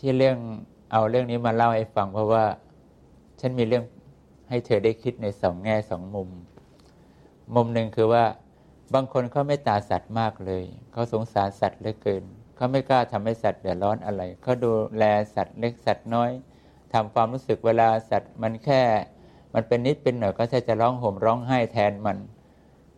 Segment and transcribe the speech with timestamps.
[0.00, 0.38] ที่เรื่อง
[0.92, 2.44] เอาเรื่องนี้มาเล่าให้ฟังเพราะว่า
[3.40, 3.84] ฉันมีเรื่อง
[4.48, 6.28] ให้เธอได้คิดในสองแง่สองมุม
[7.54, 8.24] มุมหนึ่งคือว่า
[8.94, 12.24] บางคนเขาไม่ตาสัตว์มากเลยเขาสงสารสัตว์เหลือเกิน
[12.56, 16.30] เขาไม่กล้าทำให้สัตว์เดือดร้อนอะไรเขาดูแลสัตว์เล็กสัตว์น้อย
[16.92, 18.82] ทำความรู้สึกเวลาสัตว์มันแค่
[19.54, 22.18] มันเป็นนิดเป็นหน่อยก็แค่จะร้องห่มร้องไห้แทนมัน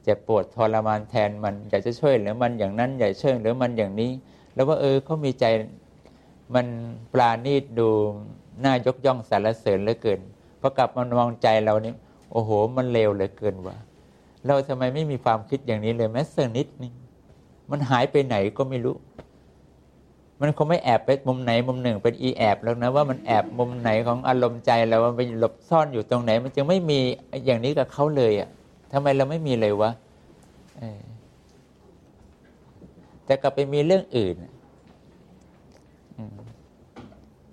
[0.02, 4.10] เจ็บปวดทรมานแทนมันอยากจะช่วยเหลือมันอย่างนั้นอยากช่วยเหลือมันอย่างนี้
[4.54, 5.44] แล้วว่าเออเขามีใจ
[6.54, 6.66] มัน
[7.12, 7.88] ปลาณีดดู
[8.64, 10.20] น่ายกย่องสรรเสริญเหลือเกิน
[10.60, 11.92] พอกลับมามองใจเรานี่
[12.32, 13.76] โอ้โห มันเลวเหลือเกินว่ะ
[14.46, 16.92] เราทำไมไม่มีความคิดอย่างนี้เลยแม้เสีนิดนึง
[17.70, 18.96] มันหายไปไหนก็ไม่รู้
[20.40, 26.98] มันคงไม่แอบไปมุมไหนมุมหนึ่งเป็นอีแอบแล้วนะว่ามันแอบมุมไหนของอารมณ์ใจเราว่าไปหลบซ่อนอยู่ตรงไหน มันจึงไม่มี
[27.46, 28.48] อย่างนี้กับเขาเลยอะ
[28.92, 29.90] ทำไมเราไม่มีเลยวะ
[33.24, 34.34] แต่กลับไปมีเรื่องอื่น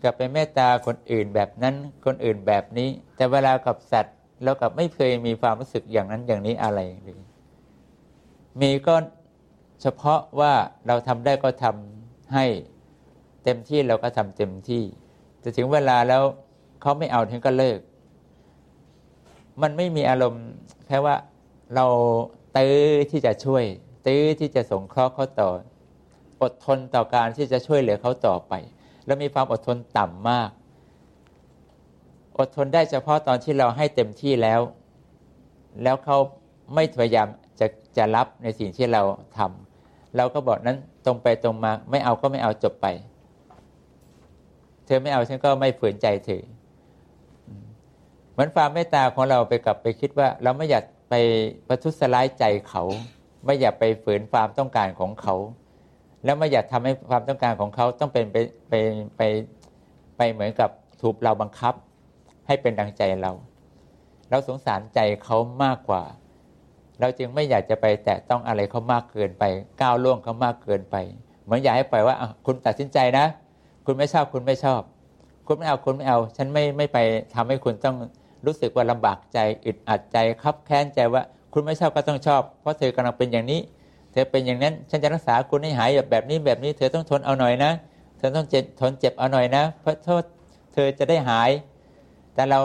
[0.03, 7.15] กับไปเมตตาคนอื่นแบบนั้นคนอื่นแบบนี้ แต่เวลากับสัตว์เรากับไม่เคยมีความรู้สึกอย่างนั้นอย่างนี้อะไรเลย
[8.61, 8.95] มีก็
[9.81, 10.53] เฉพาะว่า
[10.87, 12.45] เราทำได้ก็ทำให้
[13.43, 14.83] เต็มที่เราก็ทำเต็มที่
[15.39, 16.23] แต่ถึงเวลาแล้ว
[16.81, 17.79] เขาไม่เอาถึงก็เลิก
[19.61, 20.45] มันไม่มีอารมณ์
[20.87, 21.15] แค่ว่า
[21.75, 21.85] เรา
[22.57, 22.77] ตื้อ
[23.11, 23.63] ที่จะช่วย
[24.05, 25.49] ตื้อที่จะสงเคราะห์เขาต่อ
[26.41, 28.53] อดทนต่อการที่จะช่วยเหลือเขาต่อไป
[29.05, 30.49] แล้วมีความอดทนต่ำมาก
[32.39, 34.61] อดทนได้เฉพาะตอนที่เราให้เต็มที่แล้ว
[35.83, 36.17] แล้วเขา
[36.75, 37.27] ไม่พยายาม
[37.59, 39.01] จะจะรับในสิ่งที่เรา
[39.37, 42.87] ทำเราก็บอกนั้นตรงไปตรงมา ไม่เอาก็ไม่เอาจบไป
[44.85, 46.43] เธอไม่เอาฉันก็ไม่ฝืนใจเธอ
[48.31, 51.13] เหมือนความเมตตาของเราไปกลับไปคิดว่า เราไม่อยากไป
[51.67, 52.83] ประทุษร้ายใจเขา
[53.45, 55.35] ไม่อยากไปฝืนความต้องการของเขา
[56.23, 58.37] แล้วไม่อยากทำให้ความต้องการของเขาต้องเป็นไป
[58.69, 58.73] ไป
[59.17, 59.21] ไป
[60.17, 60.69] ไปเหมือนกับ
[61.01, 61.73] ถูกเราบังคับ
[62.47, 63.31] ให้เป็นดังใจเรา
[64.29, 66.03] เราสงสารใจเขามากกว่า
[66.99, 69.43] เราจึงไม่อยากจะไปแตะต้องอะไรเขามากเกินไป
[69.81, 70.95] ก้าวล่วงเขามากเกินไป
[71.43, 73.25] เหมือนอยากให้ปล่อยว่าคุณตัดสินใจนะ
[73.85, 74.81] คุณไม่ชอบคุณไม่ชอบ
[75.47, 76.97] คุณไม่เอาคุณไม่เอา ฉันไม่ไม่ไป
[77.35, 77.95] ทำให้คุณต้อง
[78.45, 81.21] รู้สึกว่าลำบากใจอึดอัดใจคับแค้นใจว่า
[81.53, 83.59] คุณไม่ชอบก็ต้องชอบ เพราะเธอกำลังเป็นอย่างนี้
[84.19, 87.71] อเป็นอย่างนั้น ฉันจะรักษาคุณให้หายแบบนี้แบบนี้ เธอต้องทนเอาหน่อยนะ
[88.17, 90.23] เธอต้องเจ็บทนเจ็บเอาหน่อยนะ เพราะโทษ
[90.73, 91.49] เธอจะได้หาย
[92.33, 92.59] แต่เรา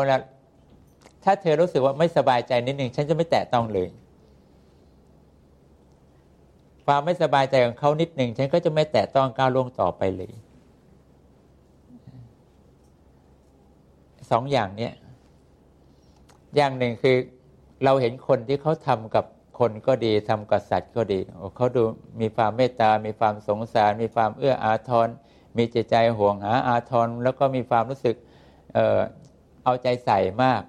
[1.25, 3.89] ถ้าเธอรู้สึกว่าไม่สบายใจนิดหนึ่งฉันจะไม่แตะต้องเลย
[6.87, 10.33] ความไม่สบายใจของเขานิดหนึ่งฉันก็จะไม่แตะต้องก้าวล่วงต่อไปเลย
[14.31, 14.93] สองอย่างเนี้ย
[16.57, 17.17] อย่างหนึ่งคือ
[17.85, 19.25] เราเห็นคนที่เขาทำกับ
[19.59, 21.21] คนก็ดีทำกับสัตว์ก็ดี
[21.57, 21.83] เขาดู
[22.21, 25.09] มีความเมตตา มีความสงสาร มีความเอื้ออาทร
[25.57, 28.17] มีใจใจห่วงหาอาทร แล้วก็มีความรู้สึก
[28.75, 28.99] เออ
[29.65, 30.63] เอาใจใส่มาก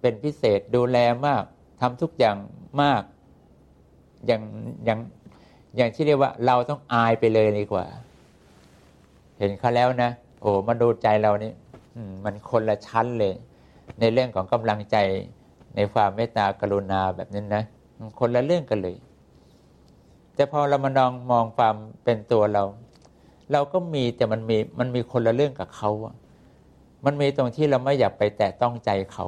[0.00, 1.42] เป็นพิเศษดูแลมาก
[1.80, 2.36] ทำทุกอย่าง
[2.82, 3.02] มาก
[4.26, 4.42] อย่าง
[4.84, 4.98] อย่าง
[5.76, 7.86] อย่างที่เรียกว่าเราต้องอายไปเลยดีกว่า
[9.38, 10.10] เห็นเขาแล้วนะ
[10.40, 11.52] โอ้มาดูใจเรานี่
[12.24, 13.34] มันคนละชั้นเลย
[14.00, 14.96] ในเรื่องของกำลังใจ
[15.76, 17.64] ในความเมตตากรุณาแบบนี้นะ
[18.18, 18.96] คนละเรื่องกันเลย
[20.34, 22.64] แต่พอเรามานองมองความเป็นตัวเรา
[23.52, 26.14] เราก็มีแต่มันมีมันมีคนละเรื่องกับเขาอะ
[27.04, 29.26] มันมีตรงที่เราไม่อยากไปแตะต้องใจเขา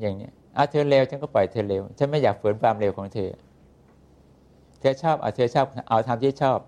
[0.00, 3.30] อย่างนี้อาเธอเลวฉันก็ปล่อยเธอเลวฉันไม่อยากฝืนความเลวของเธอ
[4.80, 6.58] เธอชอบเอาเธอชอบเอาทำที่ชอบ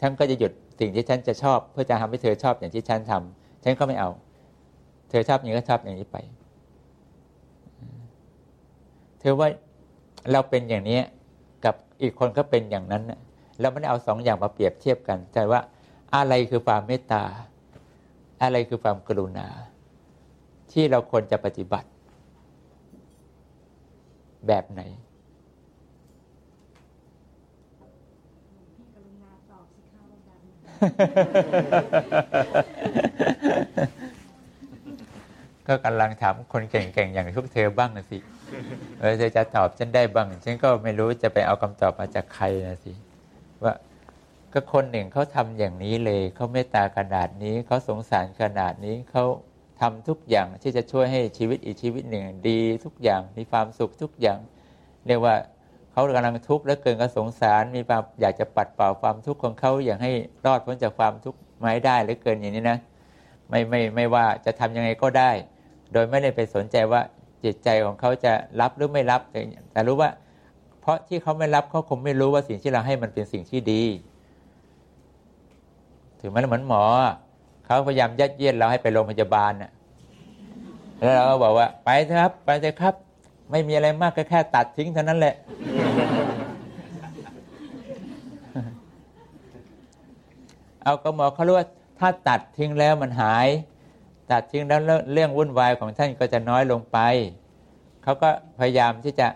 [0.00, 4.10] ฉันก็จะหยุดสิ่งที่ฉันจะชอบ เพื่อจะทำให้เธอชอบอย่างที่ฉันทำฉันก็ไม่เอา
[5.10, 6.16] เธอชอบอย่างนี้ก็ชอบอย่างนี้ไป
[9.28, 9.50] เธอว่า
[10.32, 11.00] เราเป็นอย่างนี้
[11.64, 13.02] กับอีกคนก็เป็นอย่างนั้น
[13.60, 15.60] เราไม่ได้เอาสองอย่างมาเปรียบเทียบกันแต่ว่า
[16.16, 17.24] อะไรคือความเมตตา
[18.42, 19.48] อะไรคือความกรุณา
[20.72, 21.88] ที่เราควรจะปฏิบัติ
[24.46, 24.80] แบบไหน
[35.66, 38.18] ก็กำลังถามคนเก่งๆ อย่างพวกเธอบ้างนะสิ
[39.00, 42.92] เออเธอจะตอบฉันได้บ้าง ฉันก็ไม่รู้จะไปเอาคำตอบมาจากใครนะสิ
[43.64, 43.74] ว่า
[44.52, 49.24] ก็คนหนึ่งเขาทำอย่างนี้เลย เขาเมตตาขนาดนี้ เขาสงสารขนาดนี้ เขา
[49.80, 54.38] ทำทุกอย่างที่จะช่วยให้ชีวิตอีกชีวิตหนึ่ง ดีทุกอย่าง มีความสุขทุกอย่าง
[55.06, 55.34] เรียกว่า
[55.92, 60.12] เขากำลังทุกข์และเกินก็สงสาร มีความอยากจะปัดเป่าความทุกข์ของเขาอย่างให้
[60.44, 62.78] รอดพ้นจากความทุกข์ไม่ได้หรือเกินอย่างนี้นะ
[63.48, 65.30] ไม่ไม่ไม่ว่าจะทํำยังไงก็ได้
[65.92, 67.02] โดยไม่ได้ไปสนใจว่า
[67.44, 69.20] จิตใจของเขาจะรับหรือไม่รับ
[69.72, 70.10] แต่รู้ว่า
[70.80, 73.82] เพราะที่เขาไม่รับเขาคงไม่รู้ว่าสิ่งที่เราให้มันเป็นสิ่งที่ดี
[76.20, 76.82] ถึงแม้เหมือนหมอ
[77.66, 79.70] เขาพยายามยัดเยียดเราให้ไปโรงพยาบาลน่ะ
[80.98, 82.94] แล้วเราก็บอกว่า ไปเถอะครับ ไปเถอะครับ
[83.50, 85.34] ไม่มีอะไรมากก็แค่ตัดทิ้งเท่านั้นแหละ
[90.82, 91.66] เอาก็หมอเขารู้ว่า
[91.98, 93.48] ถ้าตัดทิ้งแล้วมันหาย
[94.30, 94.80] ตัดทิ้งแล้ว
[95.12, 96.98] เรื่องวุ่นวายของท่านก็จะน้อยลงไป
[98.02, 98.28] เขาก็
[98.58, 99.28] พยายามที่จะ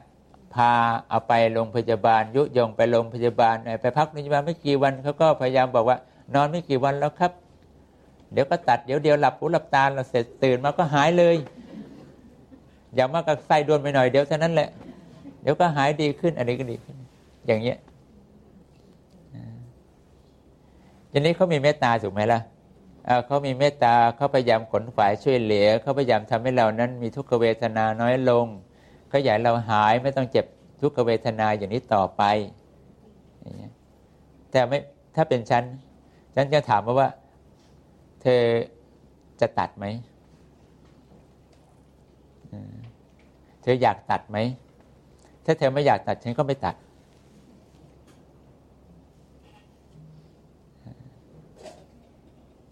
[0.55, 0.73] พา
[1.09, 5.99] เอาไปโรงพยาบาล ยุยงไปโรงพยาบาลไปพักโรงพยาบาลไม่กี่วันเขาก็พยายามบอกว่า
[6.35, 7.33] นอนไม่กี่วันแล้วครับ
[8.33, 11.37] เดี๋ยวก็ตัดเดี๋ยวเดียวหลับหูหลับตาเราเสร็จตื่นมาก็หายเลย
[12.95, 14.69] อย่ามากกับไส้ดวนไปหน่อยเดี๋ยวเท่านั้นแหละ
[15.43, 16.97] เดี๋ยวก็หายดีขึ้นอันนี้ก็ดีขึ้น
[17.47, 17.79] อย่างเงี้ย
[21.11, 22.41] อย่างนี้เขามีเมตตาถูกไหมล่ะ
[23.27, 28.47] เขามีเมตตาเขาพยายามขนฝ่ายช่วยเหลือเขาพยายามทำให้เรานั้นมีทุกขเวทนาน้อยลง
[29.09, 30.47] เขาอยากเราหายไม่ต้องเจ็บ
[30.81, 32.23] ทุกขเวทนาอย่างนี้ต่อไป
[34.51, 34.79] แต่ไม่
[35.15, 35.65] ถ้าเป็นฉัน
[36.35, 37.09] ฉันจะถามว่า
[38.23, 38.43] เธอ
[39.41, 39.87] จะตัดไหม
[43.63, 44.39] เธออยากตัดไหม
[45.45, 46.75] ถ้าเธอไม่อยากตัดฉันก็ไม่ตัด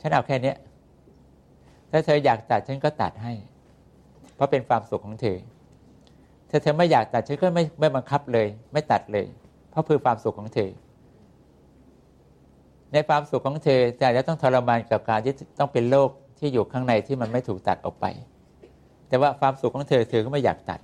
[0.01, 0.55] ฉันเอาแค่นี้
[1.91, 3.33] ถ้าเธออยากตัดฉันก็ตัดให้
[4.35, 5.39] เพราะเป็นความสุขของเธอ
[6.51, 9.27] ถ้าเธอไม่อยากตัดฉันก็ไม่ไม่บังคับเลย ไม่ตัดเลย
[9.71, 10.71] เพราะคือความสุขของเธอ
[12.93, 18.07] ในความสุขของเธอแต่จะต้องทรมานกับการที่ต้องเป็นโรคที่อยู่ข้างในที่มันไม่ถูกตัดออกไป
[19.09, 20.81] แต่ว่าความสุขของเธอ เธอก็ไม่อยากตัด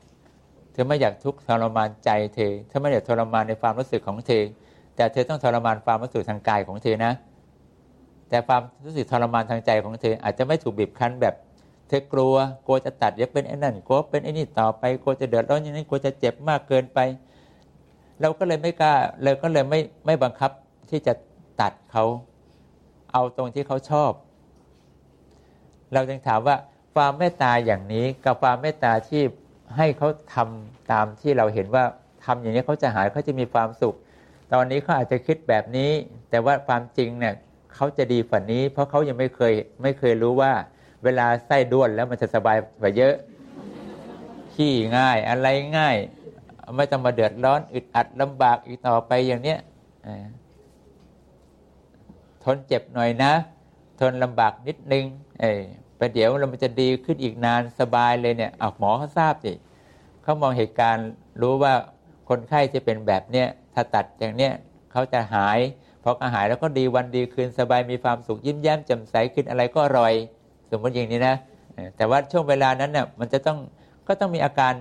[0.72, 4.42] เธอไม่อยากทุกข์ทรมานใจเธอเธอไม่อยากทรมานในความรู้สึกของเธอ
[4.96, 7.12] แต่เธอต้องทรมานความรู้สึกทางกายของเธอนะ
[8.28, 11.34] แต่ความรู้สึกทรมานทางใจของเธออาจจะไม่ถูกบีบคั้นแบบ
[11.88, 12.34] เธอกลัว
[12.66, 16.98] กลัวจะตัดเดี๋ยวเป็นไอ้นั่นกลัวเป็นไอ้นี่ต่อไปกลัวจะเดือดร้อนอย่างนี้กลัวจะเจ็บมากเกินไป
[18.20, 20.50] เราก็เลยไม่กล้าเลยก็เลยไม่ไม่บังคับ
[20.90, 21.12] ที่จะ
[21.60, 22.04] ตัดเขา
[23.12, 24.12] เอาตรงที่เขาชอบ
[25.92, 26.56] เราจึงถามว่า
[26.94, 29.22] ความเมตตาอย่างนี้กับความเมตตาที่
[29.76, 31.84] ให้เขาทำตามที่เราเห็นว่า
[32.24, 33.96] ทำอย่างนี้เขาจะหายเขาจะมีความสุข
[34.52, 35.90] ตอนนี้เขาอาจจะคิดแบบนี้
[36.30, 37.34] แต่ว่าความจริงเนี่ย
[37.76, 40.52] เขาจะดีฝันนี้ เพราะเขายังไม่เคยไม่เคยรู้ว่า
[41.04, 43.14] เวลาไส้ด้วนแล้วมันจะสบายกว่าเยอะ
[44.54, 45.46] ขี้ง่ายอะไร
[45.78, 45.96] ง่าย
[46.76, 49.58] ไม่ต้องมาเดือดร้อนอึดอัดลำบากอีกต่อไปอย่างเนี้ย
[52.42, 53.32] ทนเจ็บหน่อยนะ
[54.00, 55.04] ทนลำบากนิดนึง
[55.40, 55.44] เอ
[55.98, 59.52] ประเดี๋ยวเรามันจะดีขึ้นอีกนานสบายเลยเนี่ยเอาหมอเขาทราบสิ
[60.22, 61.08] เขามองเหตุการณ์
[61.42, 61.72] รู้ว่า
[62.28, 64.52] คนไข้จะเป็นแบบเนี้ยถ้าตัดอย่างเนี้ย
[64.92, 65.58] เขาจะหาย
[66.08, 70.12] พอหายแล้วก็ดีวันดีคืนสบายมีความสุขยิ้มแย้มแจ่มใสขึ้นอะไรก็อร่อย
[70.70, 71.36] สมมติอย่างนี้นะ
[71.96, 73.58] แต่ว่าช่วงเวลานั้นเนี่ยมันจะต้อง
[74.08, 74.72] ก็ต้องมีอาการ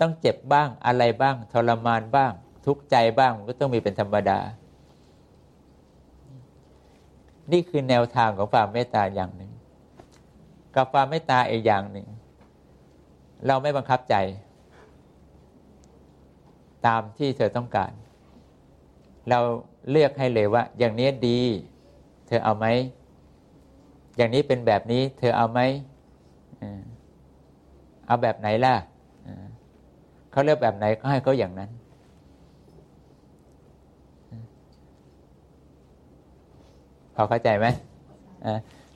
[0.00, 2.32] ต้องเจ็บบ้างอะไรบ้าง ทรมานบ้าง
[2.66, 4.38] ทุกข์ใจบ้างมันก็ต้องมีเป็นธรรมดา
[7.52, 9.50] นี่คือแนวทางของความเมตตาอย่างหนึ่ง
[10.74, 12.06] กับความเมตตาอีกอย่างหนึ่ง
[13.46, 14.14] เราไม่บังคับใจ
[16.86, 17.92] ตามที่เธอต้องการ
[19.30, 19.40] เรา
[19.90, 21.40] เลือกให้เลยว่า อย่างนี้ดี
[22.26, 22.66] เธอเอาไหม
[24.16, 25.60] อย่างนี้เป็นแบบนี้ เธอเอาไหม
[28.06, 28.74] เอาแบบไหนล่ะ
[30.30, 31.70] เขาเลือกแบบไหนก็ให้เขาอย่างนั้น
[37.14, 37.66] พอเข้าใจไหม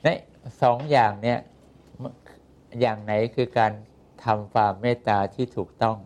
[0.03, 0.07] ใน
[0.61, 1.39] สองอย่างเนี่ย
[2.81, 3.71] อย่างไหนคือการ
[4.23, 5.97] ทำความเมตตาที่ถูกต้อง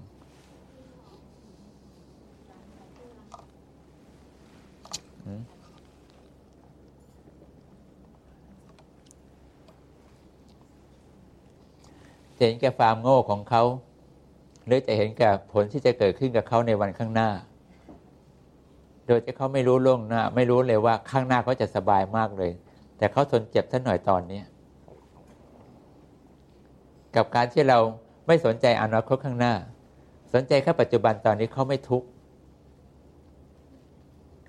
[12.38, 13.64] จะเห็นแก่ความโง่ของเขา
[14.66, 17.30] หรือจะเห็นแก่ผลที่จะเกิดขึ้นกับเขาในวันข้างหน้า
[19.08, 22.52] โดยที่เขาไม่รู้ล่วงหน้า ไม่รู้เลยว่าข้างหน้าเขาจะสบายมากเลย
[22.98, 24.42] แต่เขาทนเจ็บท่านหน่อยตอนนี้
[27.16, 27.78] กับการที่เรา
[28.28, 29.54] ไม่สนใจอนาคตข้างหน้า
[30.34, 32.08] สนใจแค่ปัจจุบันตอนนี้เขาไม่ทุกข์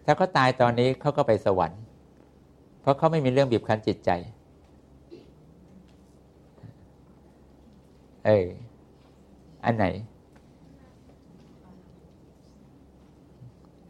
[0.05, 1.81] ถ้าเขาตายตอนนี้เขาก็ไปสวรรค์
[2.81, 4.11] เพราะเขาไม่มีเรื่องบีบคั้นจิตใจ
[8.29, 8.49] เออ
[9.65, 9.87] อันไหน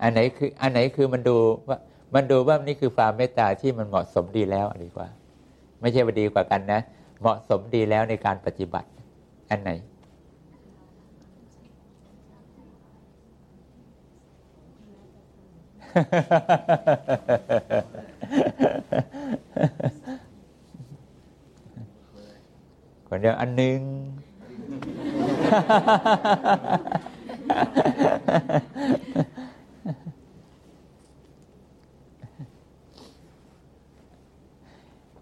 [0.02, 1.36] อันไหนคือ อันไหนคือมันดู
[1.68, 1.78] ว่า
[2.14, 5.08] มันดูว่านี่คือความเมตตาที่มันเหมาะสมดีแล้วดีกว่า
[5.80, 6.80] ไม่ใช่ว่าดีกว่ากันนะ
[7.20, 8.88] เหมาะสมดีแล้วในการปฏิบัติ
[9.50, 9.70] อันไหน
[23.08, 23.78] คนเดียวอันหนึ่ง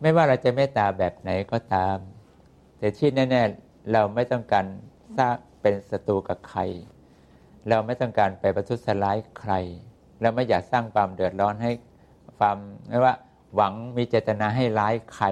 [0.00, 1.97] ไม่ว่าเราจะเมตตาแบบไหนก็ตาม
[2.78, 4.66] แต่ที่แน่ๆเราไม่ต้องการ
[5.18, 6.61] สร้างเป็นศัตรูกับใคร
[7.68, 9.52] เราไม่ต้องการไปประทุษร้ายใคร
[10.21, 11.71] เราไม่อยากสร้างความเดือดร้อนให้
[12.38, 12.56] ความ
[12.88, 13.14] ไม่ว่า
[13.54, 15.26] หวังมีเจตนาให้ร้ายใคร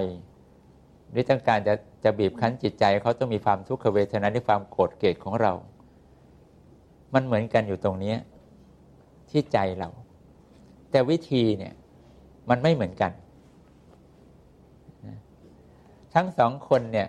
[1.09, 1.73] หรือต้องการจะ
[2.05, 5.53] จะบีบคั้นจิตใจเขาต้องมีความทุกขเวทนาด้วยความโกรธเกลียดของเรา
[7.13, 8.15] มันเหมือนกันอยู่ตรงนี้
[9.29, 9.89] ที่ใจเรา
[10.91, 11.73] แต่วิธีเนี่ย
[12.49, 13.11] มันไม่เหมือนกัน
[16.13, 17.07] ทั้งสองคนเนี่ย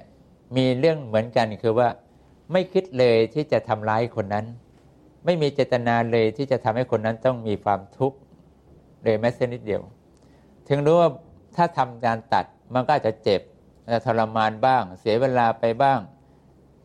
[0.57, 1.89] มีเรื่องเหมือนกันคือว่า
[2.53, 4.47] ไม่คิดเลยที่จะทำร้ายคนนั้น
[5.25, 8.19] ไม่มีเจตนาเลยที่จะทำให้คนนั้นต้องมีความทุกข์
[9.03, 9.83] เลยแม้เส้นนิดเดียว
[10.69, 11.11] ถึงรู้ว่า
[11.57, 13.41] ถ้าทำการตัดมันก็อาจจะเจ็บ
[14.07, 15.99] ทรมานบ้าง เสียเวลาไปบ้าง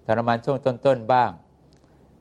[0.08, 1.30] ทรมานช่วงต้นๆบ้าง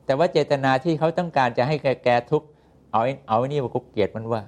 [0.05, 2.47] แต่ว่าเจตนาที่เขาต้องการจะให้แกแกทุกข์
[2.91, 4.41] เอาเอานี่มาคุกเกียดมันว่า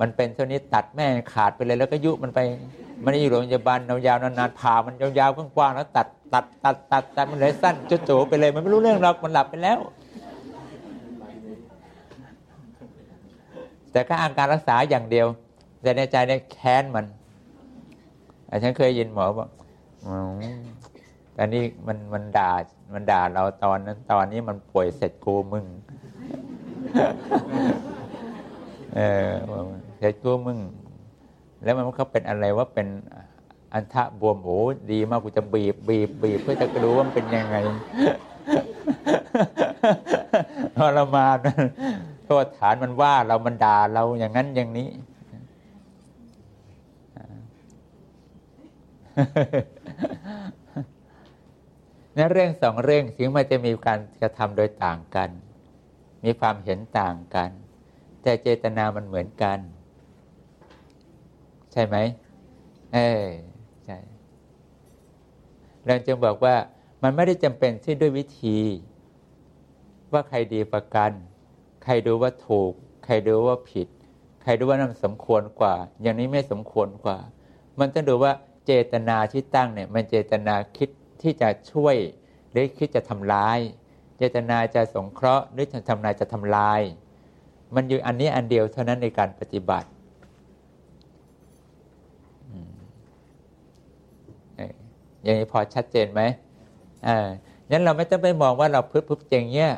[0.00, 2.40] มันเป็นเท่านี้ตัดแม่ขาดไปเลยแล้วก็ยุมันไป
[3.04, 9.78] มันอยู่โรงพยาบาลยาวๆนานๆผ่ามันยาวๆกว้างๆแล้วตัดตัดตัดตัดตัดมันเลยสั้นจุดๆไปเลย มันไม่รู้เรื่องหรอกมันหลับไปแล้ว
[13.92, 15.26] แต่ก็อาการรักษาอย่างเดียว
[15.82, 17.04] แต่ในใจเนี่ยแค้นมัน
[18.62, 19.48] ฉันเคยยินหมอบอก
[21.36, 22.52] ตอนนี้มันมันด่า
[22.92, 25.64] มันด่าเราตอนนั้น ตอนนี้มันป่วยเสร็จกูมึง
[28.94, 29.30] เออ
[29.98, 30.58] เสร็จกูมึง
[31.62, 32.88] แล้วมันเขาเป็นอะไรว่าเป็น
[33.72, 34.48] อันทะบวมโห
[34.92, 37.56] ดีมากกูจะบีบบีบบีบเพื่อจะรู้ว่ามันเป็นยังไง
[40.76, 41.38] ทรมาน
[42.24, 44.88] โทษฐานมันว่าเรามันด่าเราอย่างนั้นอย่างนี้
[52.14, 55.30] ในเรื่องสองเรื่องถึงมันจะมีการกระทำโดยต่างกัน
[56.24, 57.50] มีความเห็นต่างกัน
[58.22, 59.58] แต่เจตนามันเหมือนกัน
[61.72, 61.96] ใช่ไหม
[62.94, 63.24] เออ
[63.84, 63.98] ใช่
[65.86, 66.54] เราจึงบอกว่า
[67.02, 68.58] มันไม่ได้จำเป็นที่ด้วยวิธี
[70.12, 71.10] ว่าใครดีประกัน
[71.84, 72.72] ใครดูว่าถูก
[73.04, 73.88] ใครดูว่าผิด
[74.42, 77.18] ใครดูว่านั่นสมควรกว่า อย่างนี้ไม่สมควรกว่า
[77.80, 78.32] มันต้องดูว่า
[78.66, 80.88] เจตนาที่ตั้งเนี่ยมันเจตนาคิด
[81.22, 81.96] ที่จะช่วย
[82.50, 83.58] หรือคิดจะทำลาย
[84.18, 86.80] เจตนาจะสงเคราะห์หรือจะทำนายจะทำลาย
[87.74, 89.88] มันอยู่อันนี้อันเดียวเท่านั้นในการปฏิบัติ
[95.22, 96.22] อย่างนี้พอชัดเจนไหม
[97.06, 97.26] อ่า
[97.70, 99.72] งั้นเราไม่ต้องไปมองว่าเราพึบพึบเจงเนี้ย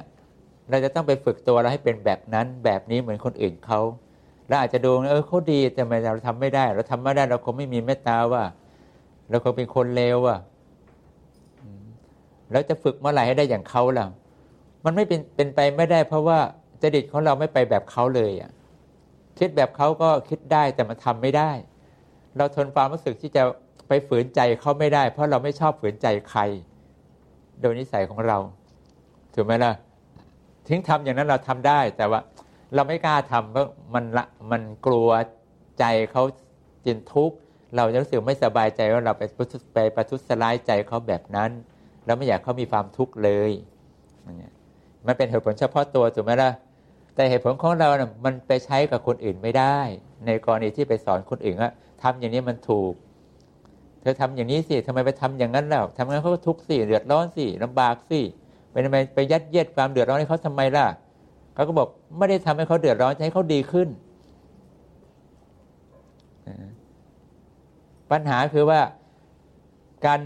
[0.71, 3.81] เราจะต้องไปฝึกตัวเราให้เป็นแบบนั้นแบบนี้เหมือนคนอื่นเขา
[4.49, 8.43] เราอาจจะดูเออเขาดีแต่ทำไมเราทำไม่ได้ เราทำไม่ได้เราคงไม่มีเมตตาว่า
[9.29, 10.41] เราคงเป็นคนเลวอะ
[12.53, 14.07] เราจะฝึกเมื่อไหร่ให้ได้อย่างเขาล่ะ
[14.85, 16.39] มันไม่เป็นเป็นไปไม่ได้เพราะว่า
[16.83, 18.51] จดิตของเราไม่ไปแบบเขาเลยอะ
[19.39, 21.51] คิดแบบเขาก็คิดได้แต่มันทำไม่ได้
[22.37, 23.43] เราทนความรู้สึกที่จะ
[23.89, 26.41] ไปฝืนใจเขาไม่ได้ เพราะเราไม่ชอบฝืนใจใคร
[27.61, 28.39] โดยนิสัยของเรา
[29.35, 29.73] ถูกไหมล่ะ
[30.69, 32.21] ทิ้งทำอย่างนั้นเราทำได้ แต่ว่า
[32.75, 35.09] เราไม่กล้าทำเพราะมันละมันกลัว
[35.79, 36.23] ใจเขา
[36.85, 37.37] จินทุกข์
[37.77, 39.23] เราจะรู้สึกไม่สบายใจว่าเราไป
[39.75, 41.51] ไปประทุษร้ายใจเขาแบบนั้น
[42.05, 43.51] แล้วไม่อยากเขามีความทุกข์เลย
[45.07, 46.51] มันเป็นเหตุผลเฉพาะตัวถูกไหมล่ะ
[47.15, 49.79] แต่เหตุผลของเราเนี่ยมันไปใช้กับคนอื่นไม่ได้
[50.27, 51.71] ในกรณีที่ไปสอนคนอื่นว่า
[52.03, 52.93] ทำอย่างนี้มันถูก
[54.01, 58.21] เธอทำอย่างนี้สิทำไมไปทำอย่างนั้นแล้วทำงั้นเขาก็ทุกข์สิเดือดร้อนสิลำบากสิ
[58.71, 60.87] ไปทำไมไปยัดเยียดความเดือดร้อนให้เขาทำไมล่ะ
[61.55, 63.89] เขาก็บอกไม่ได้ทำให้เขาเดือดร้อนให้เขาดีขึ้น
[68.11, 68.81] ปัญหาคือว่า
[70.07, 70.21] การ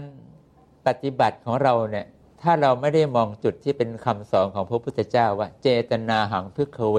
[0.87, 2.07] ปฏิบัติของเราเนี่ย
[2.41, 6.97] ถ้าเราไม่ได้มองจุดที่เป็นคำสอนของพระพุทธเจ้าว่า เจตนาหังพึกเว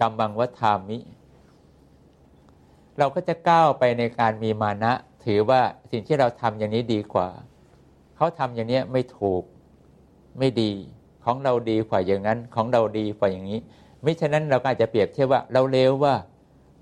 [0.00, 0.98] กำบังวัฏามิ
[2.98, 4.92] เราก็จะก้าวไปในการมีมานะ
[5.24, 7.28] ถือว่าสิ่งที่เราทำอย่างนี้ดีกว่า
[8.16, 9.42] เขาทำอย่างนี้ไม่ถูก
[10.38, 10.72] ไม่ดี
[11.24, 13.60] ของเราดีกว่าอย่างนั้นของเราดีกว่าอย่างนี้
[14.02, 16.14] ไม่ฉะนั้นเราก็อาจจะเปรียบเทียบว่าเราเลวว่า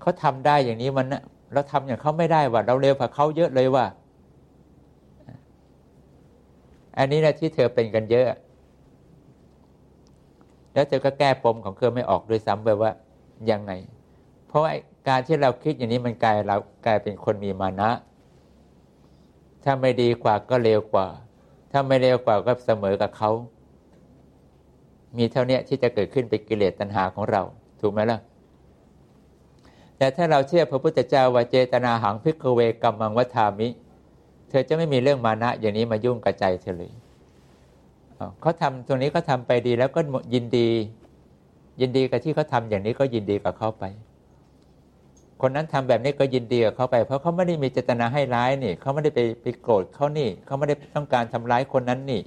[0.01, 1.07] เขาทำได้อย่างนี้มัน
[1.53, 3.85] เราทำอย่างเขาไม่ได้ว่า เราเร็วกว่าเขาเยอะเลยว่า
[6.97, 8.25] อันนี้นะที่เธอเป็นกันเยอะ
[10.73, 12.91] แล้วเธอก็แก้ปมของเธอไม่ออกด้วยซ้ำไปว่า
[13.51, 13.71] ยังไง
[14.47, 14.61] เพราะ
[15.07, 17.91] การที่เราคิดอย่างนี้มันกลายเรากลายเป็นคนมีมานะ
[19.63, 21.07] ถ้าไม่ดีกว่าก็เร็วกว่า
[21.71, 23.31] ถ้าไม่เร็วกว่าก็เสมอกับเขา
[25.17, 27.41] มีเท่านี้ที่จะเกิดขึ้นเป็นกิเลสตัณหาของเรา
[27.81, 28.19] ถูกไหมล่ะ
[29.97, 33.67] แต่ถ้าเราเชื่อพระพุทธเจ้าว่าเจตนาหังพิกเวกัมมังวัฏามิ
[34.49, 36.91] เธอจะไม่มีเรื่องมานะอย่างนี้มายุ่งกับใจเธอเลย
[38.41, 40.01] เขาทำตรงนี้เขาทาไปดีแล้วก็
[40.33, 40.69] ยินดี
[41.81, 43.83] ยินดีกับที่เขาทาอย่างนี้ก็ยินดีกับเขาไป
[45.41, 52.21] คนนั้นทำแบบนี้ก็ยินดีกับเขาไป เพราะเขาไม่ได้มีเจตนาให้ร้ายนี่เขาไม่ได้ไปไปโกรธเขานี่เขาไม่ได้ต้องการทำร้ายคนนั้นนี่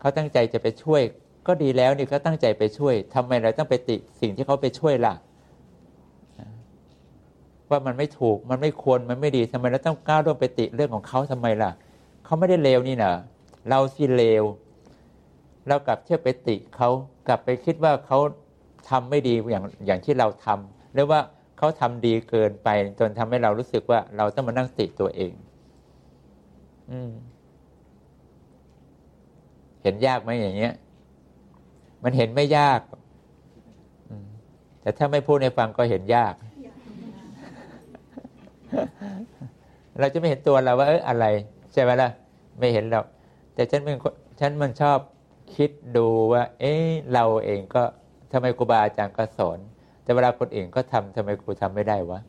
[0.00, 1.02] เขาตั้งใจจะไปช่วย
[1.46, 5.14] ก็ดีแล้วนี่เขาตั้งใจไปช่วยทำไมเราต้องไปติสิ่งที่เขาไปช่วยล่ะ
[7.70, 11.70] ว่ามันไม่ถูกมันไม่ควรมันไม่ดีทำไมเราต้องก้าวร่วมไปติเรื่องของเขาทำไมล่ะ
[12.24, 13.12] เขาไม่ได้เลวนี่นะ
[13.68, 14.44] เราสิเลว
[15.68, 16.88] เรากลับเชื่อไปติเขา
[17.28, 18.18] กลับไปคิดว่าเขา
[18.90, 21.20] ทำไม่ดีอย่างอย่างที่เราทำหรือว่า
[21.58, 25.32] เขาทำดีเกินไป จนทำให้เรารู้สึกว่าเราต้องมานั่งติตัวเอง
[26.90, 27.10] อืม
[29.82, 30.74] เห็นยากไหมอย่างเงี้ย
[32.02, 32.80] มันเห็นไม่ยาก
[34.80, 36.34] แต่ถ้าไม่พูดในฟังก็เห็นยาก
[39.98, 41.26] เราจะไม่เห็นตัวเราว่าเอออะไร
[41.72, 42.10] ใช่ไหมล่ะ
[42.58, 43.00] ไม่เห็นเรา
[43.54, 43.96] แต่ฉันเป็น
[44.40, 44.98] ฉันมันชอบ
[45.56, 47.82] คิดดูว่า เอ๊ะเราเองก็
[48.32, 49.58] ทำไมครูบาอาจารย์ก็สอน
[50.02, 52.20] แต่เวลาคนอื่นก็ทำทำไมครูทำไม่ได้วะ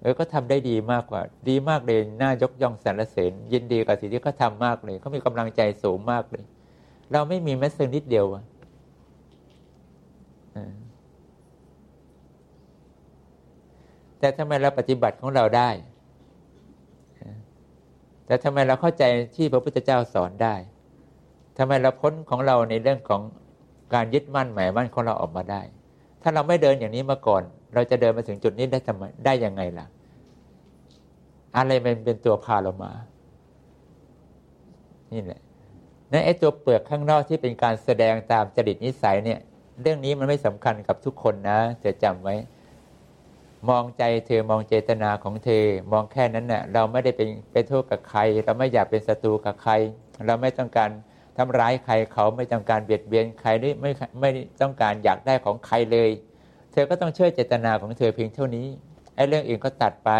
[0.00, 6.44] เออก็ทำได้ดีมากกว่า ดีมากเลยน่ายกย่องสรรเสริญยินดีกับสิ่งที่เขาทามากเลยเขามีกำลังใจสูงมากเลย
[7.12, 8.44] เราไม่มีแม้สักนิดเดียวอะ
[14.24, 15.70] แต่ทำไมเราปฏิบัติของเราได้
[18.26, 19.04] แต่ทำไมเราเข้าใจ
[19.36, 20.54] ที่พระพุทธเจ้าสอนได้
[21.58, 23.20] ทำไมเราพ้นของเราในเรื่องของ
[23.94, 25.62] การยึดมั่นหมายมั่นของเราออกมาได้
[26.22, 27.42] ถ้าเราไม่เดินอย่างนี้มาก่อน
[27.74, 29.86] เราจะเดินมาถึงจุดนี้ได้ทำไมได้ยังไงล่ะ
[31.56, 32.92] อะไรมันเป็นตัวพาเรามา
[35.12, 35.40] นี่แหละ
[36.12, 39.40] นั่นไอ้ตัวเปลือกข้างนอกที่เป็นการแสดงตามจริตนิสัยเนี่ย
[39.82, 42.34] เรื่องนี้มันไม่สำคัญกับทุกคนนะเธอจำไว้
[43.68, 49.72] มองใจเธอมองเจตนาของเธอ มองแค่นั้นเนะ่ะเราไม่ได้เป็นไปโทษกับใคร เราไม่อยากเป็นศัตรูกับใคร
[50.26, 50.90] เราไม่ต้องการ
[51.36, 53.90] ทำร้ายใครเขาไม่ต้องการเบียดเบียนใครหรือไม่
[54.20, 54.30] ไม่
[54.62, 56.10] ต้องการอยากได้ของใครเลย
[56.72, 58.66] เธอก็ต้องเชื่อเจตนาของเธอเพียงเท่านี้
[59.16, 60.10] ไอ้เรื่องอื่นก็ตัดไป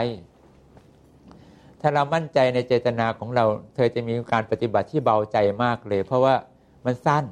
[1.80, 6.34] ถ้าเรามั่นใจในเจตนาของเรา เธอจะมีการปฏิบัติที่เบาใจมากเลย เพราะว่า
[6.84, 7.24] มันสั้น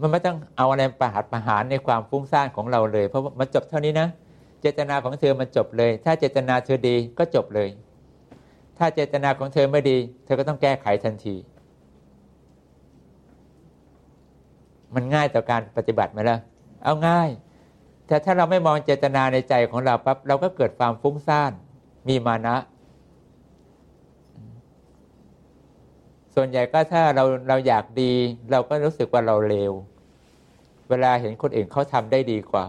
[0.00, 4.08] มันไม่ต้องเอาอะไรประหัดประหารในความฟุ้งซ่านของเราเลย เพราะมันจบเท่านี้นะ
[4.60, 7.68] เจตนาของเธอมันจบเลย ถ้าเจตนาเธอดีก็จบเลย
[8.78, 11.36] ถ้าเจตนาของเธอไม่ดี เธอก็ต้องแก้ไขทันที
[14.94, 16.38] มันง่ายต่อการปฏิบัติไหมล่ะ
[16.84, 17.28] เอาง่าย
[18.06, 21.52] แต่ถ้าเราไม่มองเจตนาในใจของเราปั๊บเราก็เกิดความฟุ้งซ่าน
[22.08, 22.56] มีมานะ
[26.36, 28.12] ส่วนใหญ่ก็ถ้าเราเราอยากดี
[28.52, 29.72] เราก็รู้สึกว่าเราเลว
[30.88, 32.66] เวลาเห็นคนอื่นเขาทำได้ดีกว่า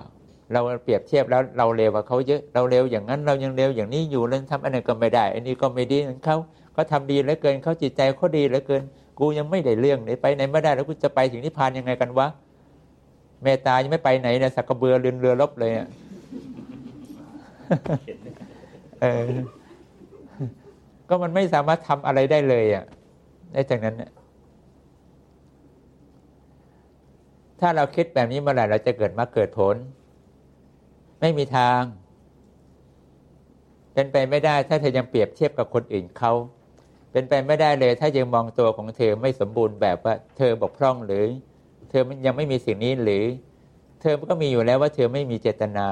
[0.53, 6.35] เราเปรียบเทียบแล้วเราเร็วกว่าเขาเยอะเราเร็วอย่างนั้นเรายังเร็วอย่างนี้อยู่แล้วทำอันนั้นก็ไม่ได้ อันนี้ก็ไม่ดีเขา
[6.73, 8.81] เขาทำดีเหลือเกินเขาจิตใจเขาดีเหลือเกิน
[9.19, 12.27] กูยังไม่ได้เรื่องไหนไปไหนไม่ได้แล้วกูจะไปถึงนิพพานยังไงกันวะ
[13.43, 15.89] เมตตายังไม่ไปไหนเนี่ยสักกระเบือเรือนเรือลบเลยเนี่ย
[19.01, 19.25] เออ
[21.09, 22.85] ก็มันไม่สามารถทำอะไรได้เลยอะ
[23.51, 24.11] ได้จากนั้นเนี่ย
[27.59, 29.75] ถ้าเราคิดแบบนี้เมื่อไหร่เราจะเกิดมาเกิดผล
[31.19, 31.81] ไม่มีทาง
[33.93, 36.33] เป็นไปไม่ได้ถ้าเธอยังเปรียบเทียบกับคนอื่นเขา
[37.11, 41.25] เป็นไปไม่ได้เลย ถ้ายังมองตัวของเธอไม่สมบูรณ์แบบว่า เธอบกพร่องหรือ
[41.89, 43.25] เธอยังไม่มีสิ่งนี้หรือ
[44.01, 45.87] เธอก็มีอยู่แล้วว่าเธอไม่มีเจตนา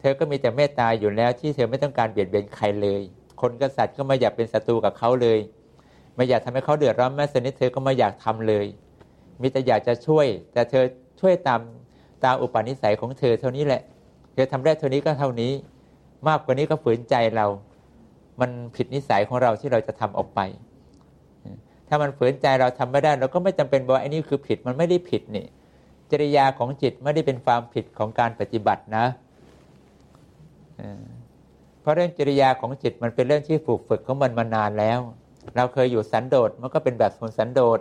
[0.00, 3.00] เธอก็มีแต่เมตตาอยู่แล้วที่เธอไม่ต้องการเบียดเบียนใครเลย
[3.40, 5.38] คนกษัตริย์ก็ไม่อยากเป็นศัตรูกับเขาเลย
[6.14, 8.66] ไม่อยากทำให้เขาเดือดร้อนแม้สนิทเธอก็ไม่อยากทำเลย
[9.40, 10.84] มีแต่อยากจะช่วย แต่เธอ
[11.20, 11.60] ช่วยตาม
[12.24, 13.82] ตามอุปนิสัยของเธอเท่านี้แหละ
[14.32, 15.52] เธอทำได้เท่านี้ก็เท่านี้
[16.28, 17.46] มากกว่านี้ก็ฝืนใจเรา
[18.40, 20.40] มันผิดนิสัยของเราที่เราจะทำออกไป
[21.88, 25.46] ถ้ามันฝืนใจเราทำไม่ได้ เราก็ไม่จำเป็นบอกไอ้นี่คือผิดมันไม่ได้ผิดนี่
[26.10, 29.04] จริยาของจิตไม่ได้เป็นความผิดของการปฏิบัตินะ
[31.80, 35.00] เพราะเรื่องจริยาของจิตมันเป็นเรื่องที่ฝึกฝึกของมันมานานแล้ว
[35.56, 37.78] เราเคยอยู่สันโดษมันก็เป็นแบบคนสันโดษ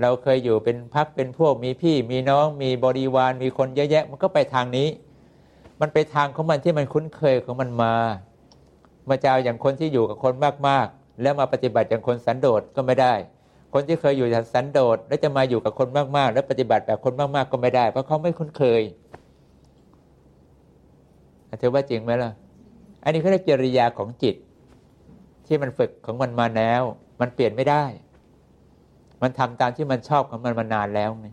[0.00, 4.88] เราเคยอยู่เป็นพักเป็นพวกมีพี่มีน้องมีบริวารมีคนเยอะแยะ มันก็ไปทางนี้
[5.80, 7.94] มันไปทางของมันที่มันคุ้นเคยของมันมา
[9.08, 10.34] มาจะเอาอย่างคนที่อยู่กับคน
[10.68, 13.14] มากๆ แล้วมาปฏิบัติอย่างคนสันโดษก็ไม่ได้
[13.72, 18.82] คนที่เคยอยู่สันโดษแล้วจะมาอยู่กับคนมากๆ แล้วปฏิบัติแบบคนมากๆ ก็ไม่ได้ เพราะเขาไม่คุ้นเคย
[21.62, 22.30] ถือว่าจริงไหมล่ะ
[23.04, 24.34] อันนี้เขาเรียกจริยาของจิต
[25.48, 26.82] ที่มันฝึกของมันมาแล้ว
[27.20, 27.84] มันเปลี่ยนไม่ได้
[29.22, 31.26] มันทำตามที่มันชอบของมันมานานแล้วไง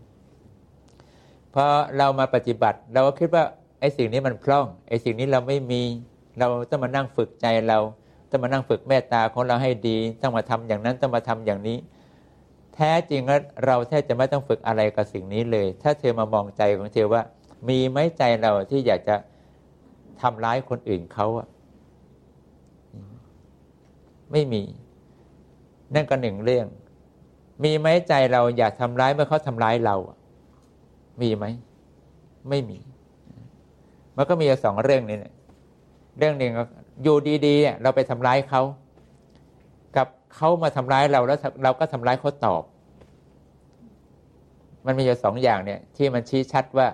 [1.54, 1.64] พอ
[1.98, 3.44] เรามาปฏิบัติ เราก็คิดว่า
[3.80, 5.82] ไอ้สิ่งนี้มันพร่องไอ้สิ่งนี้เราไม่มี
[6.38, 7.78] เราต้องมานั่งฝึกใจเรา
[8.30, 11.78] ต้องมานั่งฝึกเมตตาของเราให้ดี ต้องมาทำอย่างนั้นต้องมาทำอย่างนี้
[12.74, 17.22] แท้จริงแล้วเราแทบจะไม่ต้องฝึกอะไรกับสิ่งนี้เลย ถ้าเธอมามองใจของเธอว่า
[17.68, 19.16] มีไหมใจเราที่อยากจะ
[20.20, 21.46] ทำร้ายคนอื่นเขาอะ
[24.34, 24.62] ไม่มี
[25.94, 26.66] นั่นก็หนึ่งเรื่อง
[27.64, 30.18] มีไหมใจเราอยากทำร้ายเมื่อเขาทำร้ายเราอะ
[31.22, 31.44] มีไหม
[32.48, 32.78] ไม่มี
[34.16, 35.34] มันก็มีสองเรื่องนี้เนี่ย
[36.18, 36.52] เรื่องหนึ่ง
[37.02, 37.16] อยู่
[37.46, 38.62] ดีๆเราไปทำร้ายเขา
[39.96, 42.62] กับเขามาทำร้ายเราแล้วเราก็ทำร้ายเขาตอบ
[44.86, 46.88] มันมีอยู่สองอย่างเนี่ย ที่มันชี้ชัดว่า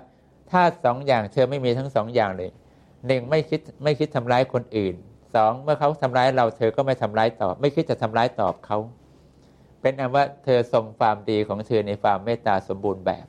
[0.51, 2.51] ถ้าสองอย่างเธอไม่มีทั้งสองอย่างเลย
[3.07, 4.95] หนึ่งไม่คิดไม่คิดทำร้ายคนอื่น
[5.35, 8.79] สองเมื่อเขาทำร้ายเราเธอก็ไม่ทำร้ายตอบ ไม่คิดจะทำร้ายตอบเขา
[9.81, 13.27] เป็นอันว่าเธอทรงความดีของเธอในความเมตตาสมบูรณ์แบบ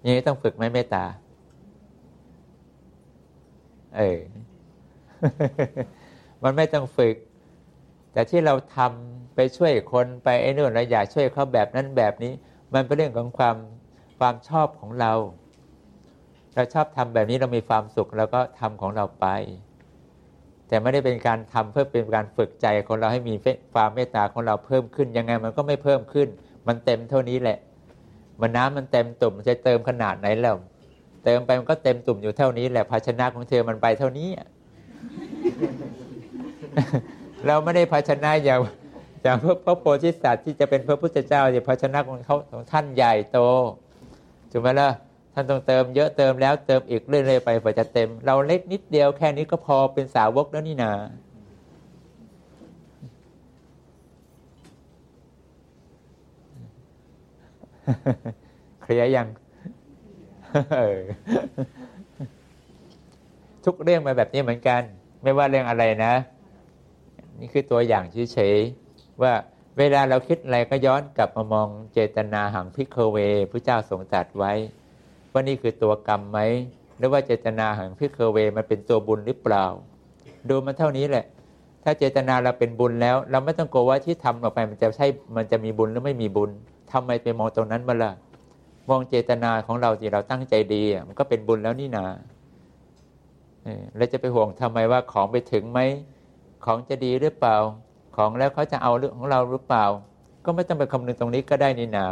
[0.00, 1.04] อย่างนี้ต้องฝึกไหมเมตตา
[3.96, 4.20] เออ
[6.42, 7.16] มันไม่ต้องฝึก
[8.12, 12.32] แต่ที่เราทำไปช่วยคนไปไอ้นู่นเราอยากช่วยเขาแบบนั้นแบบนี้
[12.74, 13.56] มันเป็นเรื่องของความ
[14.18, 15.12] ความชอบของเรา
[16.56, 19.26] เราชอบทำแบบนี้เรามีความสุขแล้วก็ทำของเราไป
[20.68, 23.34] แต่ไม่ได้เป็นการทำเพื่อเป็นการฝึกใจของเราให้มี
[23.74, 26.28] ความเมตตาของเราเพิ่มขึ้น ยังไงมันก็ไม่เพิ่มขึ้น
[26.66, 27.58] มันเต็มเท่านี้แหละ
[28.40, 30.56] มันน้ำมันเต็มตุ่มจะเติมขนาดไหนแล้ว
[31.24, 34.28] เติมไปมันก็เต็มตุ่มอยู่เท่านี้แหละภาชนะของเธอมันไปเท่านี้
[37.46, 38.60] เราไม่ได้ภาชนะอย่าง
[39.22, 43.38] อย่างพระโพธิสัตว์ที่จะเป็นพระพุทธเจ้าเนี่ยภาชนะของเขาของท่านใหญ่โต
[44.50, 44.88] ถูกไหมล่ะ
[45.38, 50.92] ท่านต้องเติมเยอะเติมแล้วเติมอีกเรื่อยๆไปกว่าจะเต็ม เราเล็กนิดเดียวแค่นี้ก็พอเป็นสาวกแล้วนี่นา
[58.82, 59.28] เคลียร์ยัง
[63.64, 64.82] ทุกเรื่องมาแบบนี้เหมือนกัน
[65.22, 66.14] ไม่ว่าเรื่องอะไรนะ
[67.40, 69.32] นี่คือตัวอย่างเฉยๆว่า
[69.78, 73.16] เวลาเราคิดอะไรก็ย้อนกลับมามองเจตนาหังพิกเว
[73.50, 74.52] พระเจ้าทรงตรัสไว้
[75.36, 76.38] ว่านี่คือตัวกรรมไหม
[76.98, 79.64] หรือว่าเจตนาหังพิกเวมันเป็นตัวบุญหรือเปล่า
[80.48, 81.24] ดูมันเท่านี้แหละ
[81.84, 86.50] ถ้าเจตนาเราเป็นบุญแล้ว เราไม่ต้องกลัวว่าที่ทำออกไปมันจะใช่มันจะมีบุญหรือไม่มีบุญ
[86.92, 88.12] ทำไมไปมองตรงนั้นมาล่ะ
[88.88, 92.06] มองเจตนาของเราที่เราตั้งใจดีมันก็เป็นบุญแล้วนี่นา
[93.96, 95.80] แล้วจะไปห่วงทำไมว่าของไปถึงไหม
[96.64, 97.56] ของจะดีหรือเปล่า
[98.16, 99.84] ของแล้วเขาจะเอาเรื่องของเราหรือเปล่า
[100.44, 102.06] ก็ไม่ต้องไปคำนึงตรงนี้ก็ได้นี่นา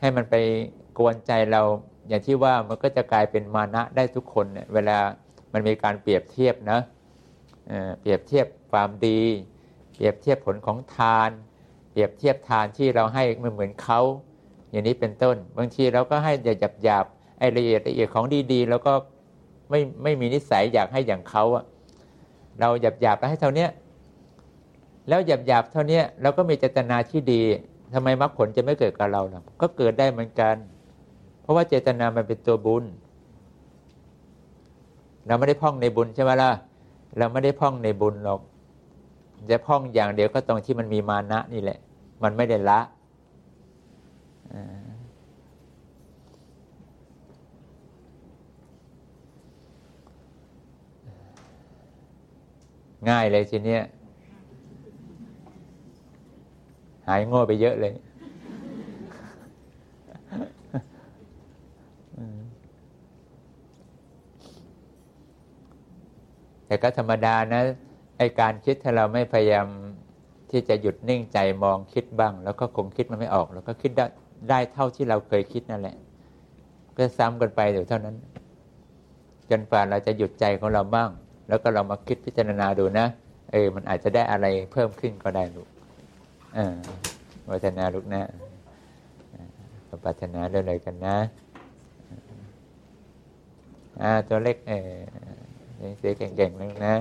[0.00, 0.34] ให้มันไป
[0.98, 1.62] กวนใจเรา
[2.08, 4.98] อย่างที่ว่ามันก็จะกลายเป็นมานะได้ทุกคนเนี่ยเวลา
[5.52, 6.78] มันมีการเปรียบเทียบนะ
[8.00, 9.20] เปรียบเทียบความดี
[9.94, 11.30] เปรียบเทียบผลของทาน
[11.90, 14.00] เปรียบเทียบทานที่เราให้มันเหมือนเขา
[14.70, 17.06] อย่างนี้เป็นต้น บางทีเราก็ให้หยาบหยาบ
[17.38, 18.92] ไอ้ละเอียดละเอียดของดีๆ แล้วก็
[19.70, 21.64] ไม่ไม่มีนิสัยอยากให้อย่างเขาอะ
[22.60, 23.66] เราหยาบหยาบไปให้เท่านี้
[25.08, 27.42] แล้วหยาบหยาบเท่านี้เราก็มีเจตนาที่ดี
[27.94, 30.54] ทำไมมรรคผลจะไม่เกิดกับเราล่ะก็เกิดได้เหมือนกัน
[31.46, 32.84] เพราะว่าเจตนามันเป็นตัวบุญ
[35.26, 36.50] เราไม่ได้พ่องในบุญใช่ไหมล่ะ
[37.18, 38.40] เราไม่ได้พ่องในบุญหรอก
[39.50, 41.78] จะพ่องอย่างเดียวก็ตรงที่มันมีมานะนี่แหละ
[42.22, 42.80] มันไม่ได้ละ
[53.08, 53.82] ง่ายเลยทีเนี้ย
[57.08, 57.92] หายโง่ไปเยอะเลย
[66.66, 67.62] แต่ก็ธรรมดานะ
[68.18, 69.66] ไอการคิดถ้าเราไม่พยายาม
[70.50, 74.06] ที่จะหยุดนิ่งใจมองคิดบ้าง แล้วก็คงคิดมันไม่ออกแล้วก็คิดได้
[74.50, 75.96] ได้เท่าที่เราเคยคิดนั่นแหละ
[76.96, 78.16] ก็ซ้ำกันไปเดี๋ยวเท่านั้น
[79.50, 81.10] จนฝ่าเราจะหยุดใจของเราบ้าง
[81.48, 83.06] แล้วก็เรามาคิดพิจารณาดูนะ
[83.52, 85.68] เออมันอาจจะได้อะไรเพิ่มขึ้นก็ได้ลูก
[86.54, 86.76] เออ
[87.50, 88.22] วัฒนาลูกนะ
[90.04, 91.16] ปัฒนาเรื่อยๆกันนะ
[94.02, 94.90] อ่าตัวเล็กเออ
[95.98, 96.96] เสียเก่งๆแล้วนะ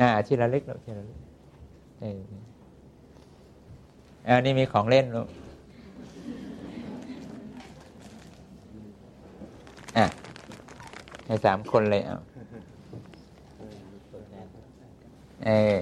[0.00, 1.18] อ่าที่เราเล็กเราที่เราเล็ก
[4.26, 5.28] อันนี้มีของเล่นลูก
[9.96, 10.06] อะ
[11.26, 12.18] ให้สามคนเลยเอา
[15.46, 15.78] เออ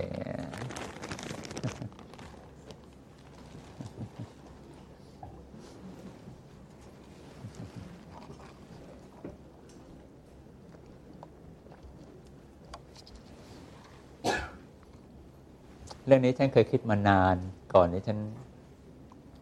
[16.08, 17.36] เรื่องนี้ฉันเคยคิดมานาน
[17.74, 18.18] ก่อนนี้ฉัน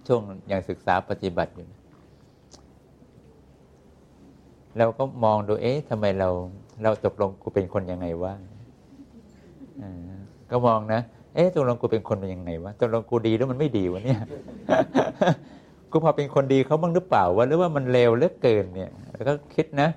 [0.07, 1.67] ช่วงยังศึกษาปฏิบัติอยู่
[4.79, 6.29] เราก็มองดูเอ๊ะทำไมเรา
[6.83, 8.33] เราตกลงกูเป็นคนยังไงวะ
[10.51, 11.01] ก็มองนะ
[11.35, 14.21] เอ๊ะตกลงกูเป็นคนเป็นยังไงวะตกลงกูดีแล้วมันไม่ดีวะเนี่ย
[15.91, 19.89] กูพอเป็นคนดีเขาบ้างหรือเปล่าวะหรือว่ามันเลวเลือเกินเนี่ย แล้วก็คิดนะ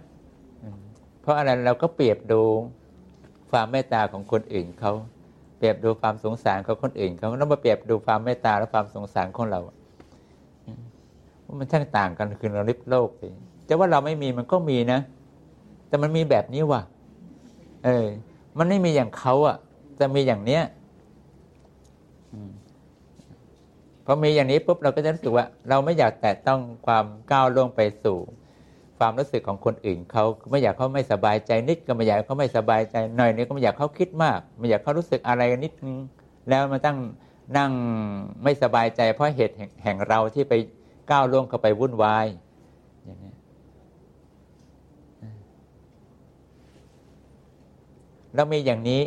[1.21, 2.41] เพราะอะไรเราก็เปรียบดู
[3.51, 4.93] ความเมตตาของคนอื่นเขา
[5.60, 13.32] เปรียบดูความสงสารของคนอื่นเขาแล้วมาเปรียบดูความเมตตาและความสงสารของเราว่ามันช่างต่างกันคือเราลิบโลกเลย
[13.65, 15.00] แต่ว่าเราไม่มีมันก็มีนะ
[15.88, 16.82] แต่มันมีแบบนี้ว่ะ
[17.86, 18.06] เออ
[18.58, 19.58] มันไม่มีอย่างเขาอะ
[20.00, 20.63] จะมีอย่างเนี้ย
[24.06, 28.19] พอมีอย่างนี้ปุ๊บเราก็จะรู้สึกว่า เราไม่อยากแตะต้องความก้าวล่วงไปสู่
[29.00, 35.98] ความรู้สึกของคนอื่นเขาไม่อยากเขาไม่สบายใจนิดก็ไม่อยากเขาไม่สบายใจหน่อยนี้ก็ไม่อยากเขาคิดมาก ไม่อยากเขารู้สึกอะไรนิดนึง
[36.50, 36.98] แล้วมาตั้ง
[37.58, 37.72] นั่ง
[38.44, 40.54] ไม่สบายใจ เพราะเหตุแห่งเราที่ไป
[41.12, 42.26] ก้าวล่วงเข้าไปวุ่นวาย
[43.06, 43.32] อย่างนี้
[48.36, 49.02] เรามีอย่างนี้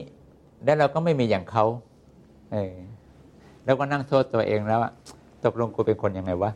[0.65, 1.65] แล้วเราก็ไม่มีอย่างเขา
[2.53, 2.75] เออ
[3.65, 4.93] แล้วก็นั่งโทษตัวเองแล้วอะ
[5.45, 6.51] ตกลงกูเป็นคนยังไงวะ